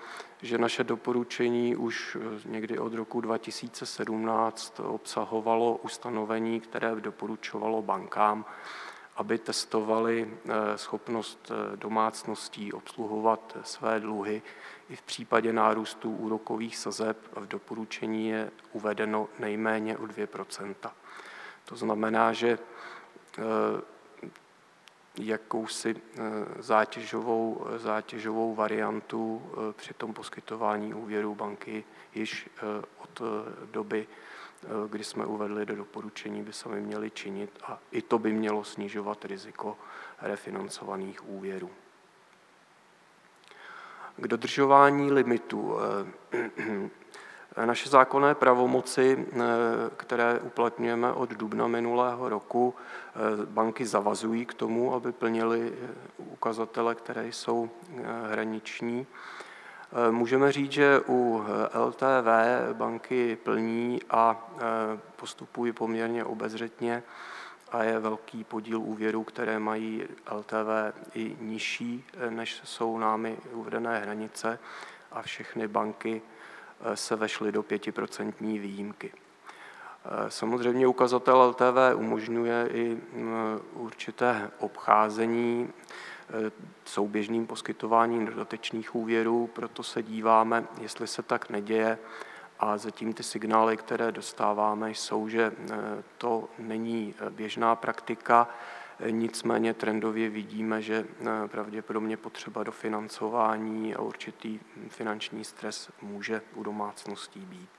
že 0.42 0.58
naše 0.58 0.84
doporučení 0.84 1.76
už 1.76 2.16
někdy 2.44 2.78
od 2.78 2.94
roku 2.94 3.20
2017 3.20 4.80
obsahovalo 4.80 5.76
ustanovení, 5.76 6.60
které 6.60 6.94
doporučovalo 7.00 7.82
bankám, 7.82 8.44
aby 9.18 9.38
testovali 9.38 10.30
eh, 10.30 10.78
schopnost 10.78 11.50
eh, 11.50 11.76
domácností 11.76 12.72
obsluhovat 12.72 13.56
své 13.62 14.00
dluhy. 14.00 14.42
I 14.90 14.96
v 14.96 15.02
případě 15.02 15.52
nárůstu 15.52 16.16
úrokových 16.16 16.76
sazeb 16.76 17.18
v 17.36 17.46
doporučení 17.46 18.28
je 18.28 18.50
uvedeno 18.72 19.28
nejméně 19.38 19.98
o 19.98 20.02
2% 20.02 20.74
To 21.64 21.76
znamená, 21.76 22.32
že 22.32 22.58
eh, 22.58 23.42
jakousi 25.20 25.96
zátěžovou, 26.58 27.66
zátěžovou 27.76 28.54
variantu 28.54 29.42
při 29.72 29.94
tom 29.94 30.14
poskytování 30.14 30.94
úvěru 30.94 31.34
banky 31.34 31.84
již 32.14 32.50
od 32.98 33.22
doby 33.72 34.06
Eh, 34.06 34.27
kdy 34.88 35.04
jsme 35.04 35.26
uvedli 35.26 35.66
do 35.66 35.76
doporučení, 35.76 36.42
by 36.42 36.52
sami 36.52 36.80
měli 36.80 37.10
činit 37.10 37.50
a 37.62 37.78
i 37.90 38.02
to 38.02 38.18
by 38.18 38.32
mělo 38.32 38.64
snižovat 38.64 39.24
riziko 39.24 39.76
refinancovaných 40.22 41.28
úvěrů. 41.28 41.70
K 44.16 44.28
dodržování 44.28 45.12
limitů. 45.12 45.76
Eh, 47.56 47.66
naše 47.66 47.88
zákonné 47.88 48.34
pravomoci, 48.34 49.26
eh, 49.32 49.36
které 49.96 50.40
uplatňujeme 50.40 51.12
od 51.12 51.30
dubna 51.30 51.66
minulého 51.66 52.28
roku, 52.28 52.74
banky 53.44 53.86
zavazují 53.86 54.46
k 54.46 54.54
tomu, 54.54 54.94
aby 54.94 55.12
plnili 55.12 55.72
ukazatele, 56.18 56.94
které 56.94 57.26
jsou 57.28 57.70
hraniční. 58.30 59.06
Eh, 59.92 60.10
můžeme 60.10 60.52
říct, 60.52 60.72
že 60.72 61.00
u 61.08 61.44
eh, 61.46 61.78
LTV 61.78 62.28
banky 62.72 63.36
plní 63.36 64.00
a 64.10 64.48
eh, 64.56 64.62
postupují 65.16 65.72
poměrně 65.72 66.24
obezřetně 66.24 67.02
a 67.72 67.82
je 67.82 67.98
velký 67.98 68.44
podíl 68.44 68.80
úvěrů, 68.80 69.24
které 69.24 69.58
mají 69.58 70.04
LTV 70.30 70.94
i 71.14 71.36
nižší, 71.40 72.04
než 72.30 72.60
jsou 72.64 72.98
námi 72.98 73.36
uvedené 73.52 73.98
hranice 73.98 74.58
a 75.12 75.22
všechny 75.22 75.68
banky 75.68 76.22
se 76.94 77.16
vešly 77.16 77.52
do 77.52 77.62
5% 77.62 78.60
výjimky. 78.60 79.12
Samozřejmě 80.28 80.86
ukazatel 80.86 81.42
LTV 81.42 81.94
umožňuje 81.94 82.68
i 82.72 82.98
mm, 83.12 83.60
určité 83.72 84.50
obcházení 84.58 85.72
souběžným 86.84 87.46
poskytováním 87.46 88.26
dodatečných 88.26 88.94
úvěrů, 88.94 89.50
proto 89.52 89.82
se 89.82 90.02
díváme, 90.02 90.64
jestli 90.80 91.06
se 91.06 91.22
tak 91.22 91.50
neděje. 91.50 91.98
A 92.60 92.78
zatím 92.78 93.12
ty 93.12 93.22
signály, 93.22 93.76
které 93.76 94.12
dostáváme, 94.12 94.90
jsou, 94.90 95.28
že 95.28 95.52
eh, 95.52 95.76
to 96.18 96.48
není 96.58 97.14
eh, 97.18 97.30
běžná 97.30 97.76
praktika, 97.76 98.48
nicméně 99.10 99.74
trendově 99.74 100.30
vidíme, 100.30 100.82
že 100.82 101.06
pravděpodobně 101.46 102.16
potřeba 102.16 102.62
dofinancování 102.62 103.94
a 103.94 104.00
určitý 104.00 104.60
finanční 104.88 105.44
stres 105.44 105.90
může 106.02 106.42
u 106.54 106.62
domácností 106.62 107.40
být. 107.40 107.70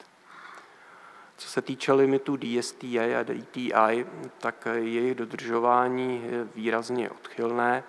Co 1.38 1.50
se 1.50 1.62
týče 1.62 1.94
limitu 1.94 2.38
DSTI 2.38 3.16
a 3.16 3.24
DTI, 3.24 4.06
tak 4.38 4.68
jejich 4.74 5.16
dodržování 5.16 6.24
je 6.32 6.44
výrazně 6.56 7.10
odchylné. 7.10 7.84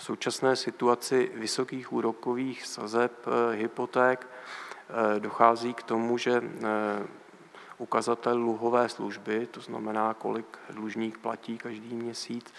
V 0.00 0.02
současné 0.02 0.56
situaci 0.56 1.30
vysokých 1.34 1.92
úrokových 1.92 2.66
sazeb 2.66 3.12
eh, 3.26 3.56
hypoték 3.56 4.26
eh, 4.26 5.20
dochází 5.20 5.74
k 5.74 5.82
tomu, 5.82 6.18
že 6.18 6.40
eh, 6.40 7.06
ukazatel 7.78 8.36
dluhové 8.38 8.88
služby, 8.88 9.46
to 9.46 9.60
znamená, 9.60 10.14
kolik 10.14 10.58
dlužník 10.70 11.18
platí 11.18 11.58
každý 11.58 11.94
měsíc, 11.94 12.54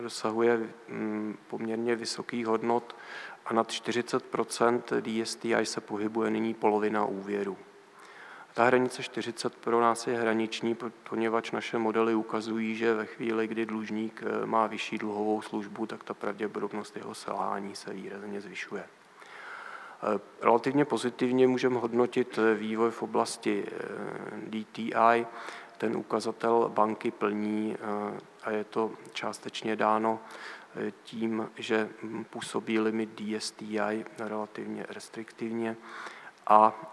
dosahuje 0.00 0.68
mm, 0.88 1.38
poměrně 1.48 1.96
vysokých 1.96 2.46
hodnot 2.46 2.96
a 3.46 3.52
nad 3.52 3.68
40% 3.68 4.80
DSTI 5.04 5.66
se 5.66 5.80
pohybuje 5.80 6.30
nyní 6.30 6.54
polovina 6.54 7.04
úvěru. 7.04 7.56
Ta 8.58 8.64
hranice 8.64 9.02
40 9.02 9.54
pro 9.54 9.80
nás 9.80 10.06
je 10.06 10.20
hraniční, 10.20 10.76
poněvadž 11.10 11.50
naše 11.50 11.78
modely 11.78 12.14
ukazují, 12.14 12.76
že 12.76 12.94
ve 12.94 13.06
chvíli, 13.06 13.46
kdy 13.46 13.66
dlužník 13.66 14.22
eh, 14.26 14.46
má 14.46 14.66
vyšší 14.66 14.98
dluhovou 14.98 15.42
službu, 15.42 15.86
tak 15.86 16.04
ta 16.04 16.14
pravděpodobnost 16.14 16.96
jeho 16.96 17.14
selhání 17.14 17.76
se 17.76 17.92
výrazně 17.92 18.40
zvyšuje. 18.40 18.84
Eh, 18.84 20.20
relativně 20.42 20.84
pozitivně 20.84 21.48
můžeme 21.48 21.78
hodnotit 21.78 22.38
eh, 22.38 22.54
vývoj 22.54 22.90
v 22.90 23.02
oblasti 23.02 23.66
DTI. 24.48 25.26
Ten 25.78 25.96
ukazatel 25.96 26.70
banky 26.74 27.10
plní 27.10 27.76
a 28.44 28.50
je 28.50 28.64
to 28.64 28.90
částečně 29.12 29.76
dáno 29.76 30.20
tím, 31.02 31.50
že 31.56 31.88
působí 32.30 32.78
limit 32.78 33.10
DSTI 33.20 34.04
relativně 34.18 34.86
restriktivně 34.88 35.76
a 36.48 36.92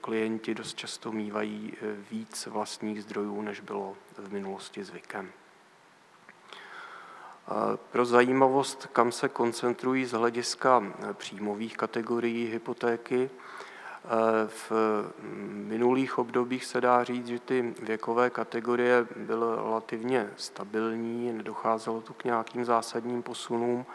klienti 0.00 0.54
dost 0.54 0.76
často 0.76 1.12
mývají 1.12 1.72
víc 2.10 2.46
vlastních 2.46 3.02
zdrojů, 3.02 3.42
než 3.42 3.60
bylo 3.60 3.96
v 4.18 4.32
minulosti 4.32 4.84
zvykem. 4.84 5.30
Pro 7.90 8.04
zajímavost, 8.04 8.88
kam 8.92 9.12
se 9.12 9.28
koncentrují 9.28 10.04
z 10.04 10.12
hlediska 10.12 10.82
příjmových 11.12 11.76
kategorií 11.76 12.46
hypotéky, 12.46 13.30
v 14.46 14.72
minulých 15.52 16.18
obdobích 16.18 16.64
se 16.64 16.80
dá 16.80 17.04
říct, 17.04 17.26
že 17.26 17.38
ty 17.38 17.74
věkové 17.82 18.30
kategorie 18.30 19.06
byly 19.16 19.56
relativně 19.56 20.30
stabilní, 20.36 21.32
nedocházelo 21.32 22.00
tu 22.00 22.12
k 22.12 22.24
nějakým 22.24 22.64
zásadním 22.64 23.22
posunům. 23.22 23.86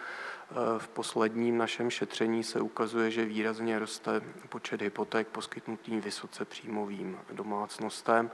V 0.78 0.88
posledním 0.88 1.58
našem 1.58 1.90
šetření 1.90 2.44
se 2.44 2.62
ukazuje, 2.62 3.12
že 3.12 3.26
výrazně 3.26 3.80
roste 3.80 4.22
počet 4.50 4.82
hypoték 4.82 5.28
poskytnutým 5.28 6.02
vysoce 6.02 6.46
příjmovým 6.46 7.20
domácnostem 7.32 8.32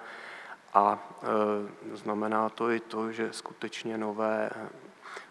a 0.74 1.10
znamená 1.94 2.50
to 2.50 2.72
i 2.72 2.80
to, 2.80 3.12
že 3.12 3.34
skutečně 3.34 3.98
nové 3.98 4.50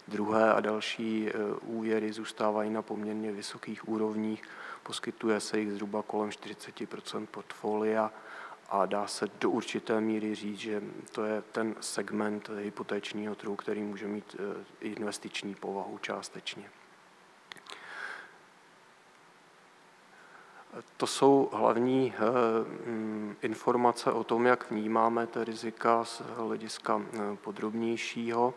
druhé 0.09 0.53
a 0.53 0.61
další 0.61 1.29
e, 1.29 1.33
úvěry 1.55 2.13
zůstávají 2.13 2.71
na 2.71 2.83
poměrně 2.83 3.33
vysokých 3.33 3.89
úrovních. 3.89 4.43
Poskytuje 4.83 5.41
se 5.41 5.59
jich 5.59 5.73
zhruba 5.73 6.03
kolem 6.03 6.31
40% 6.31 7.27
portfolia 7.27 8.13
a 8.71 8.87
dá 8.87 9.07
se 9.07 9.27
do 9.41 9.51
určité 9.51 10.01
míry 10.01 10.35
říct, 10.35 10.59
že 10.59 10.83
to 11.13 11.25
je 11.25 11.43
ten 11.43 11.75
segment 11.81 12.49
hypotečního 12.49 13.35
trhu, 13.35 13.57
který 13.57 13.83
může 13.83 14.07
mít 14.07 14.37
e, 14.39 14.65
investiční 14.81 15.55
povahu 15.55 15.99
částečně. 15.99 16.71
To 20.97 21.07
jsou 21.07 21.51
hlavní 21.53 22.15
e, 22.15 22.17
informace 23.47 24.13
o 24.13 24.25
tom, 24.25 24.47
jak 24.47 24.71
vnímáme 24.71 25.27
ty 25.27 25.45
rizika 25.45 26.05
z 26.05 26.23
hlediska 26.37 27.03
podrobnějšího. 27.35 28.55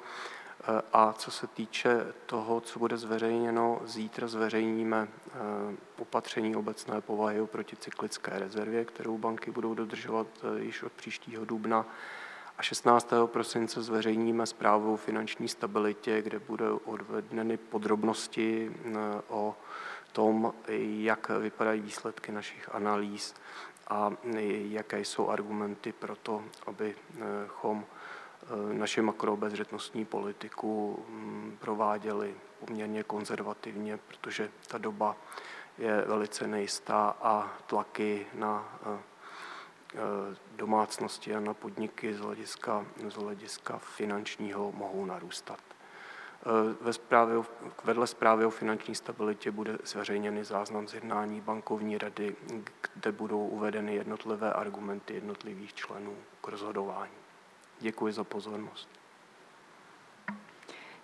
A 0.93 1.13
co 1.13 1.31
se 1.31 1.47
týče 1.47 2.13
toho, 2.25 2.61
co 2.61 2.79
bude 2.79 2.97
zveřejněno, 2.97 3.81
zítra 3.85 4.27
zveřejníme 4.27 5.07
eh, 5.07 5.31
opatření 5.99 6.55
obecné 6.55 7.01
povahy 7.01 7.41
o 7.41 7.47
proticyklické 7.47 8.39
rezervě, 8.39 8.85
kterou 8.85 9.17
banky 9.17 9.51
budou 9.51 9.73
dodržovat 9.73 10.27
eh, 10.43 10.63
již 10.63 10.83
od 10.83 10.91
příštího 10.91 11.45
dubna. 11.45 11.85
A 12.57 12.63
16. 12.63 13.13
prosince 13.25 13.83
zveřejníme 13.83 14.45
zprávu 14.45 14.93
o 14.93 14.97
finanční 14.97 15.47
stabilitě, 15.47 16.21
kde 16.21 16.39
bude 16.39 16.71
odvedeny 16.71 17.57
podrobnosti 17.57 18.71
eh, 18.85 18.91
o 19.27 19.55
tom, 20.11 20.53
jak 20.97 21.29
vypadají 21.29 21.81
výsledky 21.81 22.31
našich 22.31 22.75
analýz 22.75 23.35
a 23.87 24.11
jaké 24.47 24.99
jsou 24.99 25.29
argumenty 25.29 25.91
pro 25.91 26.15
to, 26.15 26.43
abychom 26.67 27.85
Eh, 28.43 28.73
naši 28.73 29.01
makroobezřetnostní 29.01 30.05
politiku 30.05 31.05
mm, 31.09 31.57
prováděli 31.59 32.35
poměrně 32.59 33.03
konzervativně, 33.03 33.97
protože 33.97 34.51
ta 34.67 34.77
doba 34.77 35.15
je 35.77 36.01
velice 36.07 36.47
nejistá 36.47 37.15
a 37.21 37.57
tlaky 37.67 38.27
na 38.33 38.79
eh, 38.85 38.99
eh, 39.93 39.97
domácnosti 40.55 41.35
a 41.35 41.39
na 41.39 41.53
podniky 41.53 42.13
z 42.13 42.19
hlediska, 42.19 42.85
z 43.09 43.13
hlediska 43.13 43.77
finančního 43.77 44.71
mohou 44.71 45.05
narůstat. 45.05 45.59
Ve 46.81 46.93
zprávě, 46.93 47.35
vedle 47.83 48.07
zprávy 48.07 48.45
o 48.45 48.49
finanční 48.49 48.95
stabilitě 48.95 49.51
bude 49.51 49.77
zveřejněný 49.83 50.43
záznam 50.43 50.87
z 50.87 50.93
jednání 50.93 51.41
bankovní 51.41 51.97
rady, 51.97 52.35
kde 52.93 53.11
budou 53.11 53.47
uvedeny 53.47 53.95
jednotlivé 53.95 54.53
argumenty 54.53 55.13
jednotlivých 55.13 55.73
členů 55.73 56.15
k 56.41 56.47
rozhodování. 56.47 57.22
Děkuji 57.83 58.13
za 58.13 58.23
pozornost. 58.23 58.89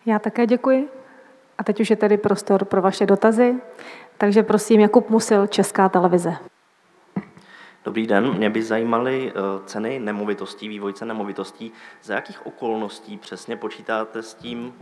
Já 0.06 0.20
také 0.20 0.46
děkuji. 0.46 0.90
A 1.58 1.64
teď 1.64 1.80
už 1.80 1.90
je 1.90 1.96
tedy 1.96 2.18
prostor 2.18 2.66
pro 2.66 2.82
vaše 2.82 3.06
dotazy. 3.06 3.56
Takže 4.18 4.44
prosím, 4.44 4.80
Jakub 4.80 5.10
Musil, 5.10 5.48
Česká 5.48 5.90
televize. 5.90 6.38
Dobrý 7.84 8.08
den, 8.08 8.34
mě 8.34 8.50
by 8.50 8.64
zajímaly 8.64 9.32
eh, 9.32 9.42
ceny 9.66 10.00
nemovitostí, 10.00 10.68
vývoj 10.68 10.94
cen 10.94 11.08
nemovitostí. 11.08 11.72
Za 12.04 12.14
jakých 12.14 12.46
okolností 12.46 13.18
přesně 13.18 13.56
počítáte 13.56 14.24
s 14.24 14.34
tím, 14.34 14.74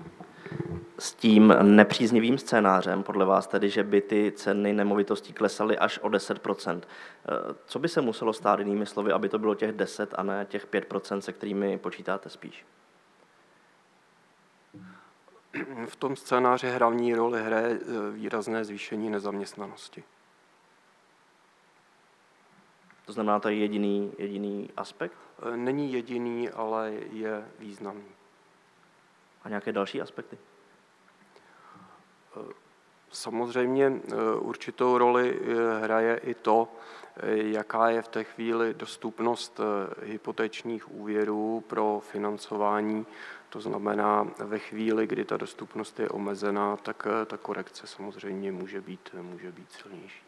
s 1.00 1.14
tím 1.14 1.54
nepříznivým 1.62 2.38
scénářem, 2.38 3.04
podle 3.04 3.26
vás 3.26 3.48
tedy, 3.48 3.70
že 3.70 3.84
by 3.84 4.02
ty 4.02 4.32
ceny 4.36 4.74
nemovitostí 4.74 5.34
klesaly 5.34 5.78
až 5.78 6.00
o 6.00 6.10
10 6.10 6.48
eh, 6.48 6.82
Co 7.66 7.80
by 7.80 7.90
se 7.90 8.02
muselo 8.02 8.34
stát 8.34 8.60
jinými 8.60 8.86
slovy, 8.86 9.12
aby 9.12 9.30
to 9.30 9.40
bylo 9.40 9.56
těch 9.56 9.72
10 9.72 10.14
a 10.18 10.24
ne 10.24 10.46
těch 10.50 10.68
5% 10.68 11.20
se 11.20 11.34
kterými 11.34 11.78
počítáte 11.78 12.30
spíš? 12.30 12.66
V 15.86 15.96
tom 15.96 16.16
scénáři 16.16 16.70
hlavní 16.70 17.16
roli 17.16 17.44
hraje 17.44 17.80
eh, 17.82 18.12
výrazné 18.12 18.66
zvýšení 18.66 19.10
nezaměstnanosti. 19.10 20.04
To 23.06 23.14
znamená, 23.14 23.40
to 23.40 23.50
je 23.50 23.56
jediný, 23.56 24.14
jediný 24.18 24.70
aspekt? 24.78 25.18
Eh, 25.54 25.58
není 25.58 25.94
jediný, 25.94 26.50
ale 26.50 26.92
je 27.12 27.46
významný. 27.60 28.12
A 29.44 29.50
nějaké 29.50 29.72
další 29.72 30.02
aspekty? 30.02 30.38
Samozřejmě 33.12 33.86
eh, 33.86 34.16
určitou 34.40 34.98
roli 34.98 35.40
eh, 35.42 35.80
hraje 35.84 36.18
i 36.18 36.34
to, 36.34 36.68
eh, 37.18 37.38
jaká 37.38 37.90
je 37.90 38.02
v 38.02 38.08
té 38.08 38.24
chvíli 38.24 38.74
dostupnost 38.74 39.60
hypotečních 40.04 40.92
úvěrů 40.92 41.64
pro 41.68 42.02
financování. 42.12 43.06
To 43.50 43.60
znamená, 43.60 44.28
ve 44.40 44.60
chvíli, 44.60 45.08
kdy 45.08 45.26
ta 45.26 45.38
dostupnost 45.38 46.00
je 46.00 46.10
omezená, 46.10 46.78
tak 46.78 47.08
ta 47.26 47.38
korekce 47.38 47.88
samozřejmě 47.88 48.52
může 48.52 48.82
být, 48.82 49.10
může 49.22 49.52
být 49.52 49.72
silnější. 49.72 50.22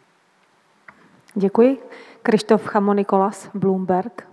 Děkuji. 1.36 1.84
Krištof 2.22 2.66
Chamonikolas, 2.66 3.50
Bloomberg. 3.54 4.28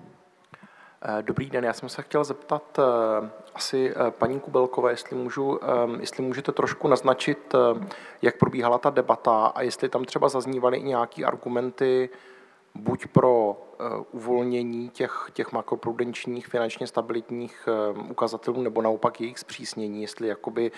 Eh, 1.09 1.23
dobrý 1.23 1.51
den, 1.51 1.65
já 1.65 1.73
jsem 1.73 1.89
se 1.89 2.03
chtěl 2.03 2.25
zeptat 2.25 2.79
eh, 2.79 3.31
asi 3.55 3.93
eh, 3.97 4.11
paní 4.11 4.41
Kubelkové, 4.41 4.93
jestli, 4.93 5.17
můžu, 5.17 5.61
jestli 6.01 6.23
můžete 6.23 6.53
trošku 6.53 6.89
naznačit, 6.89 7.55
jak 8.23 8.37
probíhala 8.39 8.79
ta 8.79 8.91
debata 8.91 9.47
a 9.47 9.63
jestli 9.63 9.89
tam 9.89 10.05
třeba 10.05 10.29
zaznívaly 10.29 10.79
i 10.79 10.83
nějaké 10.83 11.25
argumenty 11.25 12.09
buď 12.75 13.07
pro 13.07 13.63
uvolnění 14.13 14.89
těch, 14.89 15.31
těch 15.33 15.53
makroprudenčních 15.53 16.47
finančně 16.47 16.87
stabilitních 16.87 17.69
ukazatelů 18.11 18.63
nebo 18.63 18.83
naopak 18.83 19.21
jejich 19.21 19.39
zpřísnění, 19.39 20.03
jestli 20.03 20.29
jakoby, 20.29 20.73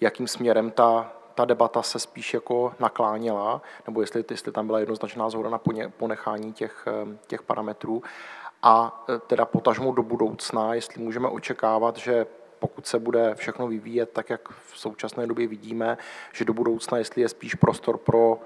jakým 0.00 0.28
směrem 0.28 0.70
ta, 0.70 1.12
ta 1.34 1.44
debata 1.44 1.82
se 1.82 1.98
spíš 1.98 2.34
jako 2.34 2.74
nakláněla, 2.80 3.62
nebo 3.86 4.00
jestli, 4.00 4.24
jestli 4.30 4.52
tam 4.52 4.66
byla 4.66 4.78
jednoznačná 4.78 5.30
zhoda 5.30 5.50
na 5.50 5.60
ponechání 5.98 6.52
těch, 6.52 6.84
těch 7.26 7.42
parametrů 7.42 8.02
a 8.62 9.04
e, 9.08 9.18
teda 9.18 9.44
potažmo 9.44 9.92
do 9.92 10.02
budoucna, 10.02 10.74
jestli 10.74 11.02
můžeme 11.02 11.28
očekávat, 11.28 11.96
že 11.96 12.26
pokud 12.58 12.86
se 12.86 12.98
bude 12.98 13.34
všechno 13.34 13.66
vyvíjet 13.66 14.10
tak, 14.12 14.30
jak 14.30 14.48
v 14.48 14.78
současné 14.78 15.26
době 15.26 15.46
vidíme, 15.46 15.98
že 16.32 16.44
do 16.44 16.52
budoucna, 16.52 16.98
jestli 16.98 17.22
je 17.22 17.28
spíš 17.28 17.54
prostor 17.54 17.98
pro 17.98 18.40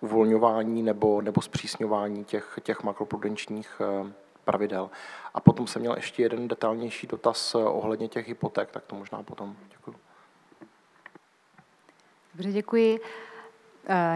uvolňování 0.00 0.82
nebo, 0.82 1.20
nebo 1.20 1.42
zpřísňování 1.42 2.24
těch, 2.24 2.58
těch 2.62 2.82
makroprudenčních 2.82 3.80
e, 3.80 4.12
pravidel. 4.44 4.90
A 5.34 5.40
potom 5.40 5.66
jsem 5.66 5.80
měl 5.80 5.94
ještě 5.96 6.22
jeden 6.22 6.48
detailnější 6.48 7.06
dotaz 7.06 7.54
e, 7.54 7.58
ohledně 7.58 8.08
těch 8.08 8.28
hypoték, 8.28 8.70
tak 8.70 8.84
to 8.86 8.96
možná 8.96 9.22
potom. 9.22 9.56
Děkuji. 9.68 9.94
Dobře, 12.34 12.52
děkuji. 12.52 13.00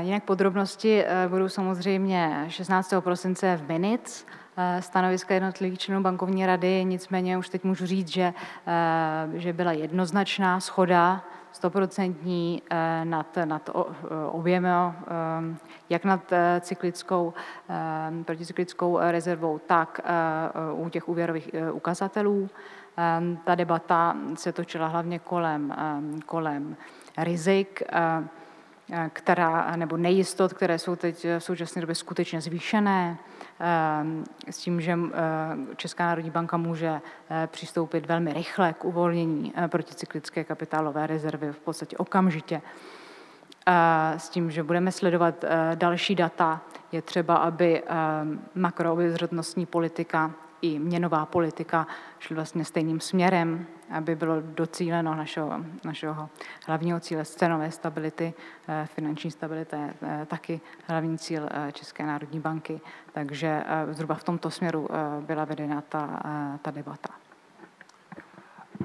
Jinak 0.01 0.25
podrobnosti 0.25 1.05
budou 1.29 1.49
samozřejmě 1.49 2.47
16. 2.49 2.95
prosince 3.01 3.57
v 3.57 3.69
Minutes. 3.69 4.27
Eh, 4.57 4.83
stanoviska 4.83 5.35
jednotlivých 5.35 5.79
členů 5.79 6.03
bankovní 6.03 6.47
rady, 6.47 6.85
nicméně 6.85 7.39
už 7.39 7.49
teď 7.49 7.65
můžu 7.65 7.87
říct, 7.87 8.09
že, 8.09 8.35
eh, 8.67 9.39
že 9.39 9.53
byla 9.53 9.73
jednoznačná 9.73 10.61
schoda 10.61 11.25
stoprocentní 11.53 12.63
eh, 12.71 13.05
nad, 13.05 13.39
nad 13.45 13.71
oběma, 14.31 14.97
jak 15.91 16.05
nad 16.05 16.33
cyklickou, 16.61 17.35
proticyklickou 18.25 18.99
rezervou, 19.01 19.59
tak 19.59 20.01
u 20.73 20.89
těch 20.89 21.09
úvěrových 21.09 21.51
ukazatelů. 21.73 22.51
Ta 23.45 23.55
debata 23.55 24.17
se 24.35 24.53
točila 24.53 24.87
hlavně 24.87 25.19
kolem, 25.19 25.75
kolem 26.27 26.77
rizik, 27.19 27.83
která, 29.13 29.77
nebo 29.77 29.97
nejistot, 29.97 30.53
které 30.53 30.79
jsou 30.79 30.97
teď 30.97 31.27
v 31.39 31.41
současné 31.41 31.81
době 31.81 31.95
skutečně 31.95 32.41
zvýšené, 32.41 33.19
s 34.51 34.59
tím, 34.59 34.81
že 34.81 34.99
Česká 35.77 36.07
národní 36.07 36.31
banka 36.31 36.57
může 36.57 37.01
přistoupit 37.47 38.07
velmi 38.07 38.33
rychle 38.33 38.73
k 38.73 38.85
uvolnění 38.85 39.53
proticyklické 39.67 40.45
kapitálové 40.45 41.07
rezervy 41.07 41.53
v 41.53 41.59
podstatě 41.59 41.97
okamžitě 41.97 42.63
s 44.17 44.29
tím, 44.29 44.51
že 44.51 44.63
budeme 44.63 44.93
sledovat 44.93 45.45
další 45.75 46.15
data. 46.15 46.61
Je 46.93 47.03
třeba, 47.03 47.37
aby 47.37 47.83
makroobezřetnostní 48.55 49.67
politika 49.67 50.31
i 50.63 50.79
měnová 50.79 51.27
politika 51.27 51.87
šly 52.19 52.37
vlastně 52.37 52.65
stejným 52.65 53.01
směrem, 53.01 53.67
aby 53.91 54.17
bylo 54.17 54.35
docíleno 54.41 55.15
našeho, 55.15 55.65
našeho 55.85 56.29
hlavního 56.67 57.01
cíle 57.01 57.25
cenové 57.25 57.71
stability, 57.71 58.35
finanční 58.85 59.31
stability, 59.31 59.77
taky 60.27 60.61
hlavní 60.87 61.19
cíl 61.19 61.49
České 61.73 62.07
národní 62.07 62.41
banky. 62.41 62.81
Takže 63.13 63.65
zhruba 63.91 64.15
v 64.15 64.25
tomto 64.25 64.51
směru 64.51 64.89
byla 65.21 65.45
vedena 65.45 65.81
ta, 65.81 66.23
ta 66.63 66.71
debata. 66.71 67.09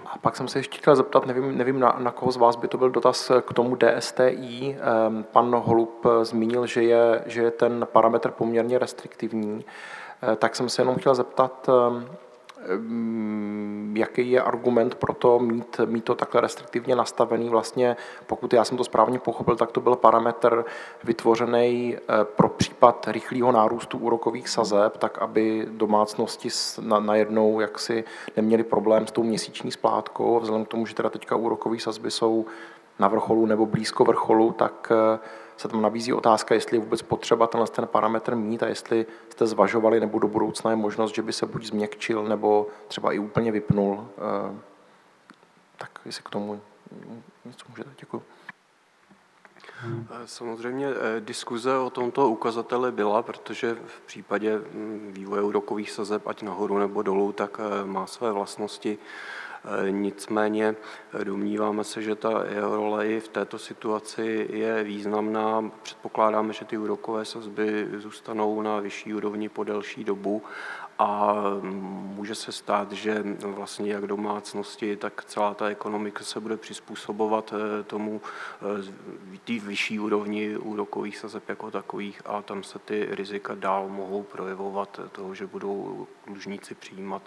A 0.05 0.17
pak 0.17 0.35
jsem 0.35 0.47
se 0.47 0.59
ještě 0.59 0.77
chtěl 0.77 0.95
zeptat, 0.95 1.25
nevím, 1.25 1.57
nevím 1.57 1.79
na, 1.79 1.95
na 1.99 2.11
koho 2.11 2.31
z 2.31 2.37
vás 2.37 2.55
by 2.55 2.67
to 2.67 2.77
byl 2.77 2.89
dotaz 2.89 3.31
k 3.41 3.53
tomu 3.53 3.75
DSTI. 3.75 4.77
Ehm, 4.79 5.25
pan 5.31 5.55
Holub 5.55 6.05
zmínil, 6.21 6.65
že 6.65 6.83
je, 6.83 7.23
že 7.25 7.41
je 7.41 7.51
ten 7.51 7.87
parametr 7.91 8.31
poměrně 8.31 8.79
restriktivní. 8.79 9.65
Eh, 10.23 10.35
tak 10.35 10.55
jsem 10.55 10.69
se 10.69 10.81
jenom 10.81 10.95
chtěl 10.95 11.15
zeptat, 11.15 11.69
ehm, 11.69 12.07
ehm, 12.69 13.93
jaký 13.97 14.31
je 14.31 14.41
argument 14.41 14.95
pro 14.95 15.13
to 15.13 15.39
mít, 15.39 15.79
mít 15.85 16.03
to 16.03 16.15
takhle 16.15 16.41
restriktivně 16.41 16.95
nastavený. 16.95 17.49
Vlastně, 17.49 17.97
pokud 18.27 18.53
já 18.53 18.63
jsem 18.63 18.77
to 18.77 18.83
správně 18.83 19.19
pochopil, 19.19 19.55
tak 19.55 19.71
to 19.71 19.81
byl 19.81 19.95
parametr 19.95 20.65
vytvořený 21.03 21.97
eh, 21.97 22.23
pro 22.23 22.49
případ 22.49 23.07
rychlého 23.07 23.51
nárůstu 23.51 23.97
úrokových 23.97 24.49
sazeb, 24.49 24.97
tak 24.97 25.17
aby 25.17 25.67
domácnosti 25.71 26.49
najednou 26.99 27.59
jaksi 27.59 28.03
neměli 28.35 28.63
problém 28.63 29.07
s 29.07 29.11
tou 29.11 29.23
měsíční 29.23 29.71
splátkou. 29.71 30.39
Vzhledem 30.39 30.65
k 30.65 30.69
tomu, 30.69 30.85
že 30.85 30.95
teda 30.95 31.09
teďka 31.09 31.35
úrokové 31.35 31.79
sazby 31.79 32.11
jsou 32.11 32.45
na 32.99 33.07
vrcholu 33.07 33.45
nebo 33.45 33.65
blízko 33.65 34.05
vrcholu, 34.05 34.51
tak 34.51 34.91
eh, 34.91 35.19
se 35.57 35.67
tam 35.67 35.81
nabízí 35.81 36.13
otázka, 36.13 36.55
jestli 36.55 36.77
je 36.77 36.81
vůbec 36.81 37.01
potřeba 37.01 37.47
tenhle 37.47 37.67
ten 37.67 37.87
parametr 37.87 38.35
mít 38.35 38.63
a 38.63 38.67
jestli 38.67 39.05
jste 39.29 39.47
zvažovali, 39.47 39.99
nebo 39.99 40.19
do 40.19 40.27
budoucna 40.27 40.71
je 40.71 40.77
možnost, 40.77 41.15
že 41.15 41.21
by 41.21 41.33
se 41.33 41.45
buď 41.45 41.65
změkčil, 41.65 42.23
nebo 42.23 42.67
třeba 42.87 43.13
i 43.13 43.19
úplně 43.19 43.51
vypnul. 43.51 44.07
Eh, 44.17 44.55
tak 45.77 45.99
jestli 46.05 46.23
k 46.23 46.29
tomu 46.29 46.61
něco 47.45 47.65
můžete. 47.69 47.89
Děkuji. 47.99 48.23
Eh, 49.83 49.97
samozřejmě 50.25 50.87
diskuze 51.19 51.77
o 51.77 51.89
tomto 51.89 52.29
ukazateli 52.29 52.91
byla, 52.91 53.21
protože 53.21 53.77
v 53.85 54.01
případě 54.01 54.57
hm, 54.57 55.11
vývoje 55.13 55.41
úrokových 55.41 55.91
sazeb, 55.91 56.27
ať 56.27 56.41
nahoru 56.41 56.77
nebo 56.77 57.01
dolů, 57.01 57.31
tak 57.31 57.59
má 57.85 58.07
své 58.07 58.31
vlastnosti. 58.31 58.97
Eh, 59.65 59.91
nicméně 59.91 60.75
eh, 61.13 61.25
domníváme 61.25 61.83
se, 61.83 62.01
že 62.01 62.15
ta 62.15 62.43
jeho 62.49 62.75
role 62.75 63.07
i 63.07 63.19
v 63.19 63.27
této 63.27 63.59
situaci 63.59 64.47
je 64.53 64.83
významná. 64.83 65.71
Předpokládáme, 65.83 66.53
že 66.53 66.65
ty 66.65 66.77
úrokové 66.77 67.25
sazby 67.25 67.87
zůstanou 67.97 68.61
na 68.61 68.79
vyšší 68.79 69.13
úrovni 69.13 69.49
po 69.49 69.63
delší 69.63 70.03
dobu 70.03 70.43
a 70.99 71.33
může 72.15 72.35
se 72.35 72.51
stát, 72.51 72.91
že 72.91 73.23
vlastně 73.41 73.93
jak 73.93 74.07
domácnosti, 74.07 74.95
tak 74.95 75.25
celá 75.25 75.53
ta 75.53 75.67
ekonomika 75.67 76.23
se 76.23 76.39
bude 76.39 76.57
přizpůsobovat 76.57 77.53
eh, 77.53 77.83
tomu 77.83 78.21
eh, 78.79 79.37
té 79.45 79.65
vyšší 79.65 79.99
úrovni 79.99 80.57
úrokových 80.57 81.17
sazeb 81.17 81.49
jako 81.49 81.71
takových 81.71 82.21
a 82.25 82.41
tam 82.41 82.63
se 82.63 82.79
ty 82.79 83.07
rizika 83.11 83.55
dál 83.55 83.89
mohou 83.89 84.23
projevovat 84.23 84.99
toho, 85.11 85.35
že 85.35 85.47
budou 85.47 86.07
dlužníci 86.27 86.75
přijímat 86.75 87.21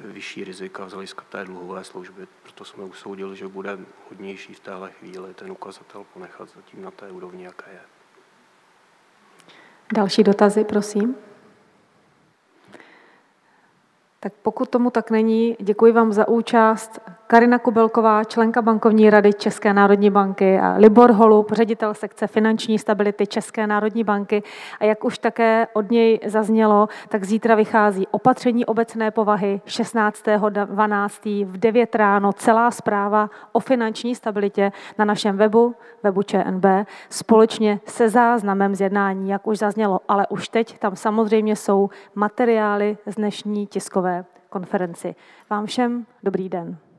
vyšší 0.00 0.44
rizika 0.44 0.88
z 0.88 0.92
hlediska 0.92 1.24
té 1.28 1.44
dluhové 1.44 1.84
služby. 1.84 2.26
Proto 2.42 2.64
jsme 2.64 2.84
usoudili, 2.84 3.36
že 3.36 3.48
bude 3.48 3.78
hodnější 4.08 4.54
v 4.54 4.60
téhle 4.60 4.90
chvíli 4.90 5.34
ten 5.34 5.50
ukazatel 5.50 6.04
ponechat 6.12 6.48
zatím 6.56 6.82
na 6.82 6.90
té 6.90 7.10
úrovni, 7.10 7.44
jaké 7.44 7.70
je. 7.72 7.80
Další 9.94 10.22
dotazy, 10.22 10.64
prosím. 10.64 11.29
Tak 14.20 14.32
pokud 14.42 14.68
tomu 14.68 14.90
tak 14.90 15.10
není, 15.10 15.56
děkuji 15.60 15.92
vám 15.92 16.12
za 16.12 16.28
účast. 16.28 17.00
Karina 17.30 17.58
Kubelková, 17.58 18.24
členka 18.24 18.62
bankovní 18.62 19.10
rady 19.10 19.32
České 19.32 19.74
národní 19.74 20.10
banky 20.10 20.58
a 20.58 20.74
Libor 20.78 21.12
Holub, 21.12 21.52
ředitel 21.52 21.94
sekce 21.94 22.26
finanční 22.26 22.78
stability 22.78 23.26
České 23.26 23.66
národní 23.66 24.04
banky. 24.04 24.42
A 24.80 24.84
jak 24.84 25.04
už 25.04 25.18
také 25.18 25.66
od 25.72 25.90
něj 25.90 26.20
zaznělo, 26.26 26.88
tak 27.08 27.24
zítra 27.24 27.54
vychází 27.54 28.06
opatření 28.10 28.66
obecné 28.66 29.10
povahy 29.10 29.60
16.12. 29.66 31.46
v 31.46 31.56
9 31.56 31.94
ráno 31.94 32.32
celá 32.32 32.70
zpráva 32.70 33.30
o 33.52 33.60
finanční 33.60 34.14
stabilitě 34.14 34.72
na 34.98 35.04
našem 35.04 35.36
webu, 35.36 35.74
webu 36.02 36.22
ČNB, 36.22 36.64
společně 37.10 37.80
se 37.86 38.08
záznamem 38.08 38.74
z 38.74 38.80
jednání, 38.80 39.30
jak 39.30 39.46
už 39.46 39.58
zaznělo. 39.58 40.00
Ale 40.08 40.26
už 40.28 40.48
teď 40.48 40.78
tam 40.78 40.96
samozřejmě 40.96 41.56
jsou 41.56 41.90
materiály 42.14 42.98
z 43.06 43.14
dnešní 43.14 43.66
tiskové 43.66 44.24
konferenci. 44.48 45.14
Vám 45.50 45.66
všem 45.66 46.06
dobrý 46.22 46.48
den. 46.48 46.89